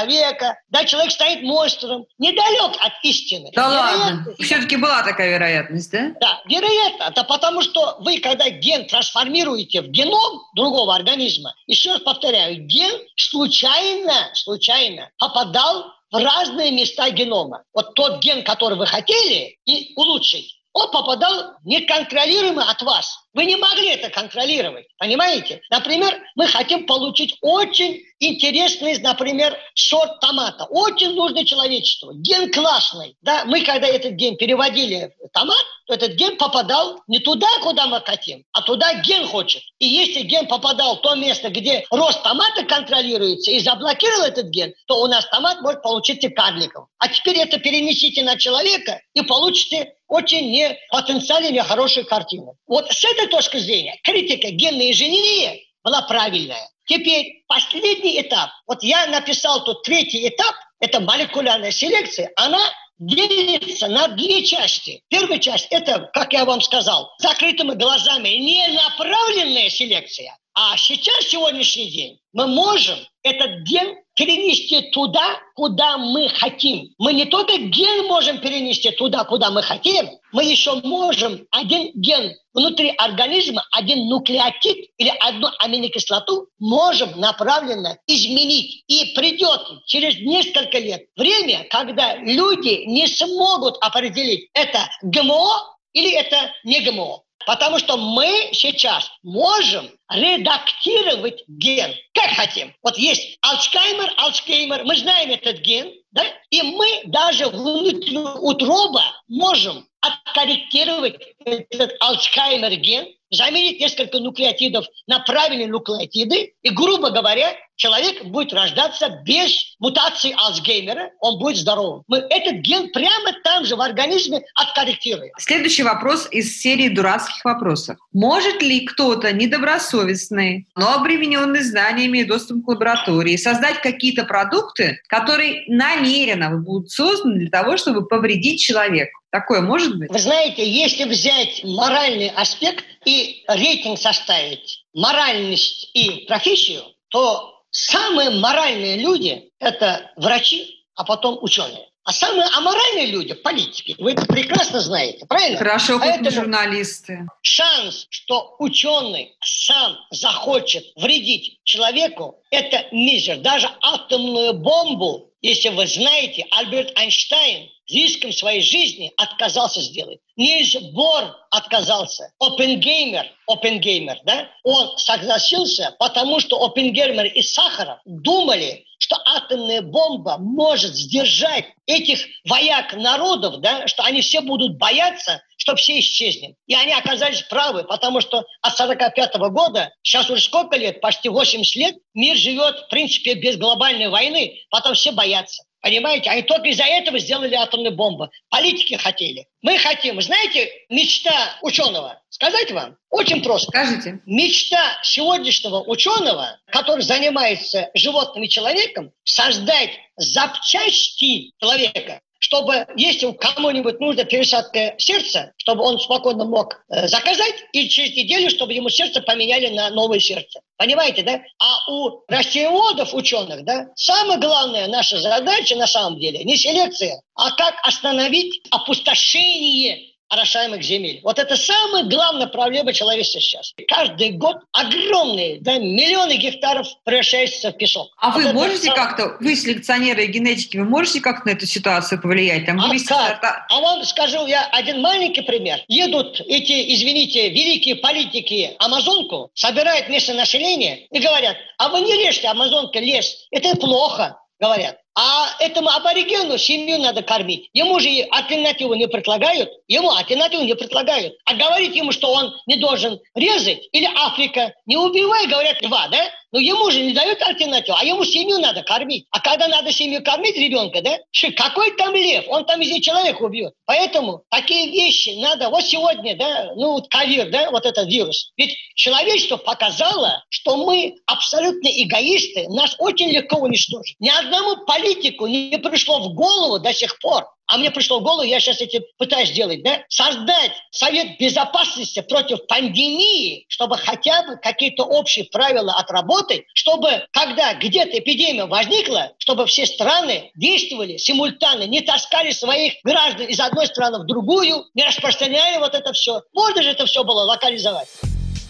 да, 0.71 0.85
человек 0.85 1.13
станет 1.13 1.43
монстром, 1.43 2.07
недалек 2.19 2.77
от 2.81 2.93
истины. 3.03 3.51
Да 3.55 3.69
ладно, 3.69 4.27
все-таки 4.41 4.77
была 4.77 5.03
такая 5.03 5.31
вероятность, 5.31 5.91
да? 5.91 6.13
Да, 6.21 6.43
вероятно. 6.47 7.13
Да 7.15 7.25
потому 7.25 7.63
что 7.63 7.97
вы, 8.01 8.19
когда 8.19 8.49
ген 8.51 8.87
трансформируете 8.87 9.83
в 9.83 9.89
геном 9.89 10.43
другого 10.55 10.95
организма, 10.95 11.55
еще 11.67 11.93
раз 11.93 12.01
повторяю, 12.03 12.67
ген 12.67 12.93
случайно, 13.17 14.31
случайно 14.35 15.11
попадал 15.19 15.93
в 16.11 16.17
разные 16.17 16.71
места 16.71 17.11
генома. 17.11 17.63
Вот 17.73 17.95
тот 17.95 18.23
ген, 18.23 18.45
который 18.45 18.79
вы 18.79 18.87
хотели 18.87 19.59
и 19.65 19.93
улучшить, 19.97 20.57
он 20.73 20.91
попадал 20.91 21.55
неконтролируемо 21.65 22.69
от 22.69 22.83
вас. 22.83 23.24
Вы 23.35 23.47
не 23.47 23.57
могли 23.57 23.89
это 23.89 24.11
контролировать, 24.11 24.87
понимаете? 24.97 25.61
Например, 25.69 26.17
мы 26.37 26.47
хотим 26.47 26.87
получить 26.87 27.37
очень 27.41 28.01
интересный, 28.21 28.97
например, 28.99 29.59
сорт 29.75 30.21
томата. 30.21 30.67
Очень 30.71 31.15
нужный 31.15 31.45
человечеству. 31.45 32.13
Ген 32.15 32.53
классный. 32.53 33.17
Да? 33.23 33.45
Мы, 33.45 33.63
когда 33.63 33.89
этот 33.89 34.13
ген 34.13 34.37
переводили 34.37 35.13
в 35.21 35.29
томат, 35.31 35.65
то 35.87 35.95
этот 35.95 36.13
ген 36.13 36.37
попадал 36.37 37.03
не 37.09 37.19
туда, 37.19 37.49
куда 37.63 37.87
мы 37.87 38.01
хотим, 38.01 38.45
а 38.53 38.63
туда 38.63 38.95
ген 39.03 39.27
хочет. 39.27 39.63
И 39.81 39.87
если 39.87 40.23
ген 40.23 40.47
попадал 40.47 40.97
в 40.97 41.01
то 41.03 41.15
место, 41.17 41.51
где 41.51 41.85
рост 41.91 42.23
томата 42.23 42.65
контролируется, 42.65 43.51
и 43.51 43.59
заблокировал 43.59 44.27
этот 44.27 44.47
ген, 44.47 44.73
то 44.87 45.03
у 45.03 45.07
нас 45.09 45.27
томат 45.27 45.61
может 45.61 45.83
получиться 45.83 46.31
карликом. 46.31 46.87
А 46.99 47.09
теперь 47.09 47.39
это 47.39 47.59
перенесите 47.59 48.23
на 48.23 48.39
человека 48.39 49.01
и 49.13 49.23
получите 49.23 49.95
очень 50.09 50.51
не 50.51 50.79
потенциально 50.91 51.51
нехорошую 51.51 52.07
картину. 52.07 52.57
Вот 52.67 52.91
с 52.91 53.05
этой 53.05 53.24
точки 53.27 53.59
зрения 53.59 53.99
критика 54.03 54.51
генной 54.51 54.91
инженерии 54.91 55.67
была 55.83 56.03
правильная. 56.03 56.69
Теперь 56.87 57.45
последний 57.47 58.21
этап. 58.21 58.51
Вот 58.67 58.83
я 58.83 59.07
написал 59.07 59.65
тут 59.65 59.83
третий 59.83 60.29
этап, 60.29 60.55
это 60.81 61.01
молекулярная 61.01 61.71
селекция, 61.71 62.31
она 62.37 62.61
делится 62.99 63.89
на 63.89 64.09
две 64.09 64.45
части. 64.45 65.03
Первая 65.09 65.39
часть– 65.39 65.67
это, 65.71 66.11
как 66.13 66.33
я 66.33 66.45
вам 66.45 66.61
сказал, 66.61 67.11
закрытыми 67.19 67.75
глазами 67.75 68.29
не 68.29 68.69
направленная 68.69 69.69
селекция. 69.69 70.37
А 70.55 70.77
сейчас, 70.77 71.25
сегодняшний 71.25 71.91
день, 71.91 72.19
мы 72.33 72.47
можем 72.47 72.99
этот 73.23 73.63
ген 73.63 73.97
перенести 74.15 74.91
туда, 74.91 75.39
куда 75.55 75.99
мы 75.99 76.29
хотим. 76.29 76.89
Мы 76.99 77.13
не 77.13 77.25
только 77.25 77.59
ген 77.59 78.07
можем 78.07 78.39
перенести 78.39 78.91
туда, 78.93 79.25
куда 79.25 79.51
мы 79.51 79.63
хотим, 79.63 80.09
мы 80.33 80.45
еще 80.45 80.75
можем 80.83 81.47
один 81.51 81.91
ген 81.95 82.35
внутри 82.53 82.95
организма, 82.97 83.65
один 83.73 84.07
нуклеотид 84.09 84.91
или 84.99 85.13
одну 85.21 85.49
аминокислоту 85.59 86.49
можем 86.59 87.19
направленно 87.19 87.99
изменить. 88.07 88.85
И 88.87 89.15
придет 89.15 89.61
через 89.87 90.19
несколько 90.21 90.79
лет 90.79 91.03
время, 91.17 91.67
когда 91.71 92.17
люди 92.17 92.85
не 92.87 93.07
смогут 93.09 93.77
определить, 93.81 94.49
это 94.55 94.89
ГМО 95.03 95.77
или 95.93 96.13
это 96.13 96.53
не 96.65 96.81
ГМО. 96.81 97.24
Потому 97.47 97.79
что 97.79 97.97
мы 97.97 98.51
сейчас 98.53 99.11
можем 99.23 99.91
редактировать 100.11 101.43
ген, 101.49 101.95
как 102.13 102.31
хотим. 102.31 102.75
Вот 102.83 102.97
есть 102.97 103.39
Альцгеймер, 103.43 104.13
Альцгеймер, 104.17 104.85
мы 104.85 104.97
знаем 104.97 105.31
этот 105.31 105.59
ген, 105.59 105.93
да? 106.13 106.25
и 106.51 106.63
мы 106.63 107.03
даже 107.07 107.49
внутри 107.49 108.17
утроба 108.19 109.03
можем 109.29 109.87
откорректировать 110.01 111.17
этот 111.45 111.93
Альцгеймер 112.01 112.77
ген, 112.77 113.07
заменить 113.31 113.81
несколько 113.81 114.19
нуклеотидов 114.21 114.87
на 115.07 115.21
правильные 115.21 115.69
нуклеотиды, 115.69 116.55
и, 116.63 116.71
грубо 116.71 117.11
говоря, 117.11 117.55
человек 117.77 118.25
будет 118.25 118.53
рождаться 118.53 119.21
без 119.25 119.75
мутации 119.79 120.35
Альцгеймера, 120.37 121.11
он 121.21 121.39
будет 121.39 121.57
здоровым. 121.57 122.03
Мы 122.07 122.19
этот 122.19 122.57
ген 122.57 122.91
прямо 122.93 123.33
там 123.43 123.65
же 123.65 123.77
в 123.77 123.81
организме 123.81 124.43
откорректируем. 124.55 125.33
Следующий 125.39 125.83
вопрос 125.83 126.29
из 126.31 126.61
серии 126.61 126.89
дурацких 126.89 127.45
вопросов. 127.45 127.97
Может 128.13 128.63
ли 128.63 128.81
кто-то 128.87 129.33
недобросовестный, 129.33 130.67
но 130.77 130.95
обремененный 130.95 131.63
знаниями 131.63 132.19
и 132.19 132.25
доступом 132.25 132.63
к 132.63 132.69
лаборатории 132.69 133.37
создать 133.37 133.81
какие-то 133.81 134.25
продукты, 134.25 135.01
которые 135.09 135.65
намеренно 135.69 136.57
будут 136.59 136.91
созданы 136.91 137.39
для 137.39 137.51
того, 137.51 137.77
чтобы 137.77 138.07
повредить 138.07 138.61
человеку? 138.61 139.21
Такое 139.31 139.63
может 139.63 139.99
быть? 139.99 140.11
Вы 140.11 140.19
знаете, 140.21 140.69
если 140.69 141.05
взять 141.05 141.65
моральный 141.65 142.29
аспект 142.29 142.85
и 143.05 143.43
рейтинг 143.49 143.99
составить, 143.99 144.85
моральность 144.95 145.91
и 145.93 146.25
профессию, 146.29 146.83
то 147.09 147.54
самые 147.75 148.31
моральные 148.31 148.99
люди– 148.99 149.51
это 149.59 150.13
врачи, 150.17 150.87
а 150.95 151.05
потом 151.05 151.39
ученые. 151.43 151.89
А 152.05 152.13
самые 152.13 152.47
аморальные 152.55 153.07
люди– 153.07 153.33
политики. 153.45 153.97
Вы 153.99 154.13
это 154.13 154.27
прекрасно 154.27 154.81
знаете, 154.81 155.25
правильно? 155.27 155.59
Хорошо, 155.59 155.99
хоть 155.99 156.21
мы 156.21 156.31
журналисты. 156.31 157.27
Шанс, 157.43 158.07
что 158.11 158.57
ученый 158.59 159.35
сам 159.43 159.97
захочет 160.11 160.85
вредить 160.97 161.61
человеку, 161.65 162.43
это 162.51 162.87
мизер. 162.93 163.39
Даже 163.39 163.71
атомную 163.81 164.53
бомбу, 164.53 165.31
если 165.45 165.69
вы 165.69 165.87
знаете, 165.87 166.47
Альберт 166.53 166.99
Эйнштейн 166.99 167.69
риском 167.87 168.33
своей 168.33 168.63
жизни 168.63 169.13
отказался 169.19 169.83
сделать. 169.83 170.19
Нильс 170.37 170.75
Бор 170.93 171.37
отказался. 171.51 172.33
Опенгеймер, 172.39 173.31
Опенгеймер, 173.47 174.21
да, 174.25 174.49
он 174.63 174.97
согласился, 174.97 175.95
потому 175.99 176.41
что 176.41 176.65
Опенгеймер 176.65 177.27
и 177.27 177.43
Сахаров 177.43 177.99
думали, 178.07 178.87
что 179.05 179.21
атомная 179.27 179.83
бомба 179.83 180.39
может 180.39 180.95
сдержать 180.95 181.67
этих 181.85 182.25
вояк 182.49 182.95
народов, 182.95 183.61
да, 183.61 183.87
что 183.87 184.03
они 184.03 184.23
все 184.23 184.41
будут 184.41 184.79
бояться, 184.79 185.43
что 185.59 185.77
все 185.77 185.99
исчезнем. 186.01 186.55
И 186.67 186.75
они 186.75 186.95
оказались 186.95 187.43
правы, 187.43 187.85
потому 187.85 188.23
что 188.23 188.47
от 188.63 188.75
45 188.75 189.37
-го 189.37 189.51
года, 189.51 189.93
сейчас 190.03 190.31
уже 190.31 190.41
сколько 190.41 190.79
лет, 190.79 191.03
почти 191.03 191.29
80 191.29 191.77
лет, 191.77 191.97
мир 192.15 192.35
живет, 192.35 192.79
в 192.79 192.89
принципе, 192.89 193.35
без 193.35 193.59
глобальной 193.59 194.09
войны, 194.09 194.59
потом 194.71 194.95
все 194.95 195.13
боятся. 195.13 195.65
Понимаете? 195.85 196.31
Они 196.31 196.41
только 196.41 196.69
из-за 196.69 196.85
этого 196.85 197.19
сделали 197.19 197.55
атомную 197.55 197.95
бомбу. 197.95 198.31
Политики 198.49 198.95
хотели. 198.95 199.47
Мы 199.61 199.77
хотим. 199.77 200.19
Знаете, 200.23 200.71
мечта 200.89 201.59
ученого, 201.61 202.23
сказать 202.31 202.73
вам? 202.73 202.97
Очень 203.11 203.43
просто. 203.43 203.69
Скажите. 203.69 204.23
Мечта 204.25 204.99
сегодняшнего 205.03 205.83
ученого, 205.83 206.59
который 206.69 207.03
занимается 207.03 207.91
животным 207.93 208.45
и 208.45 208.49
человеком, 208.49 209.13
создать 209.25 209.91
запчасти 210.17 211.53
человека, 211.61 212.23
чтобы, 212.45 212.87
если 212.95 213.33
кому-нибудь 213.33 214.01
нужна 214.01 214.25
пересадка 214.25 214.95
сердца, 214.99 215.53
чтобы 215.57 215.83
он 215.83 215.99
спокойно 215.99 216.45
мог 216.45 216.85
э, 216.91 217.09
заказать, 217.09 217.55
и 217.73 217.89
через 217.89 218.15
неделю, 218.15 218.51
чтобы 218.51 218.75
ему 218.75 218.91
сердце 218.91 219.23
поменяли 219.23 219.69
на 219.69 219.89
новое 219.89 220.21
сердце. 220.21 220.61
Понимаете, 220.77 221.23
да? 221.23 221.41
А 221.59 221.91
у 221.91 222.21
растениеводов, 222.29 223.15
ученых, 223.15 223.65
да, 223.65 223.87
самая 223.97 224.37
главная 224.37 224.89
наша 224.89 225.19
задача 225.21 225.75
на 225.77 225.87
самом 225.87 226.21
деле 226.21 226.45
не 226.45 226.59
селекция, 226.59 227.23
а 227.35 227.51
как 227.53 227.77
остановить 227.83 228.61
опустошение 228.71 230.14
орошаемых 230.35 230.83
земель. 230.83 231.21
Вот 231.23 231.39
это 231.39 231.57
самая 231.57 232.05
главная 232.05 232.47
проблема 232.47 232.93
человечества 232.93 233.41
сейчас. 233.41 233.73
Каждый 233.89 234.33
год 234.33 234.59
огромные, 234.73 235.61
да, 235.61 235.79
миллионы 235.79 236.37
гектаров 236.37 236.87
превращаются 237.05 237.71
в 237.71 237.77
песок. 237.77 238.09
А 238.19 238.31
вот 238.31 238.43
вы 238.43 238.53
можете 238.53 238.87
сам... 238.87 238.95
как-то, 238.95 239.37
вы 239.41 239.57
селекционеры 239.57 240.25
и 240.25 240.27
генетики, 240.27 240.77
вы 240.77 240.85
можете 240.85 241.21
как-то 241.21 241.49
на 241.49 241.53
эту 241.53 241.67
ситуацию 241.67 242.21
повлиять? 242.21 242.67
Там 242.67 242.81
а 242.81 242.91
как? 242.91 242.99
сорта- 242.99 243.67
А 243.69 243.81
вам 243.81 244.05
скажу 244.05 244.47
я 244.47 244.67
один 244.67 245.01
маленький 245.01 245.43
пример. 245.43 245.81
Едут 245.89 246.41
эти, 246.41 246.95
извините, 246.95 247.49
великие 247.49 247.97
политики 247.97 248.75
Амазонку, 248.79 249.51
собирают 249.55 250.09
местное 250.09 250.37
население 250.37 251.07
и 251.11 251.19
говорят, 251.21 251.57
а 251.79 251.89
вы 251.89 252.01
не 252.01 252.13
режьте 252.27 252.49
Амазонка 252.49 252.99
лес, 252.99 253.47
это 253.51 253.77
плохо, 253.77 254.37
говорят. 254.61 254.99
А 255.17 255.49
этому 255.61 255.91
аборигену 255.91 256.59
семью 256.59 256.99
надо 256.99 257.23
кормить. 257.23 257.71
Ему 257.73 258.01
же 258.01 258.09
альтернативу 258.31 258.95
не 258.95 259.07
предлагают. 259.07 259.71
Ему 259.87 260.13
альтернативу 260.13 260.65
не 260.65 260.75
предлагают. 260.75 261.35
А 261.45 261.55
говорить 261.55 261.95
ему, 261.95 262.11
что 262.11 262.33
он 262.33 262.53
не 262.67 262.77
должен 262.77 263.21
резать, 263.35 263.89
или 263.93 264.09
Африка, 264.17 264.75
не 264.87 264.97
убивай, 264.97 265.47
говорят, 265.47 265.81
льва, 265.83 266.09
да? 266.09 266.25
Но 266.51 266.61
ему 266.61 266.91
же 266.91 267.01
не 267.01 267.13
дают 267.13 267.43
альтернативу, 267.43 267.97
а 267.99 268.05
ему 268.05 268.25
семью 268.25 268.59
надо 268.59 268.83
кормить. 268.83 269.27
А 269.31 269.41
когда 269.41 269.67
надо 269.67 269.93
семью 269.93 270.23
кормить 270.23 270.57
ребенка, 270.57 271.01
да? 271.01 271.19
Какой 271.57 271.97
там 271.97 272.15
лев? 272.15 272.45
Он 272.49 272.65
там 272.65 272.81
везде 272.81 273.01
человека 273.01 273.43
убьет. 273.43 273.73
Поэтому 273.87 274.43
такие 274.51 274.91
вещи 274.91 275.31
надо. 275.41 275.69
Вот 275.71 275.85
сегодня, 275.85 276.37
да, 276.37 276.73
ну 276.77 276.93
вот 276.93 277.09
ковид, 277.09 277.51
да, 277.51 277.71
вот 277.71 277.87
этот 277.87 278.09
вирус. 278.09 278.53
Ведь 278.57 278.77
человечество 278.95 279.57
показало, 279.57 280.45
что 280.49 280.77
мы 280.77 281.17
абсолютно 281.27 281.89
эгоисты, 281.89 282.69
нас 282.69 282.95
очень 282.99 283.31
легко 283.31 283.57
уничтожить. 283.57 284.17
Ни 284.21 284.31
одному 284.31 284.85
политику 284.85 285.04
политику 285.05 285.47
не 285.47 285.79
пришло 285.79 286.21
в 286.21 286.35
голову 286.35 286.79
до 286.79 286.93
сих 286.93 287.19
пор, 287.19 287.45
а 287.67 287.79
мне 287.79 287.91
пришло 287.91 288.21
в 288.21 288.23
голову, 288.23 288.43
я 288.43 288.61
сейчас 288.61 288.81
этим 288.81 289.03
пытаюсь 289.19 289.51
делать, 289.51 289.83
да, 289.83 290.01
создать 290.09 290.73
Совет 290.91 291.39
Безопасности 291.39 292.21
против 292.21 292.67
пандемии, 292.67 293.67
чтобы 293.69 293.97
хотя 293.97 294.43
бы 294.45 294.57
какие-то 294.57 295.05
общие 295.05 295.47
правила 295.47 295.93
отработать, 295.95 296.65
чтобы 296.75 297.25
когда 297.33 297.75
где-то 297.75 298.19
эпидемия 298.19 298.67
возникла, 298.67 299.33
чтобы 299.39 299.67
все 299.67 299.87
страны 299.87 300.51
действовали 300.57 301.17
симультанно, 301.17 301.87
не 301.87 302.01
таскали 302.01 302.51
своих 302.51 302.95
граждан 303.05 303.47
из 303.47 303.61
одной 303.61 303.87
страны 303.87 304.19
в 304.21 304.27
другую, 304.27 304.85
не 304.95 305.05
распространяли 305.05 305.79
вот 305.79 305.95
это 305.95 306.13
все. 306.13 306.43
Можно 306.55 306.83
же 306.83 306.91
это 306.91 307.07
все 307.07 307.25
было 307.25 307.43
локализовать. 307.45 308.09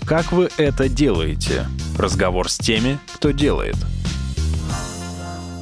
Как 0.07 0.33
вы 0.33 0.51
это 0.59 0.88
делаете? 0.88 1.66
Разговор 1.99 2.51
с 2.51 2.59
теми, 2.59 2.99
кто 3.14 3.31
делает– 3.31 3.77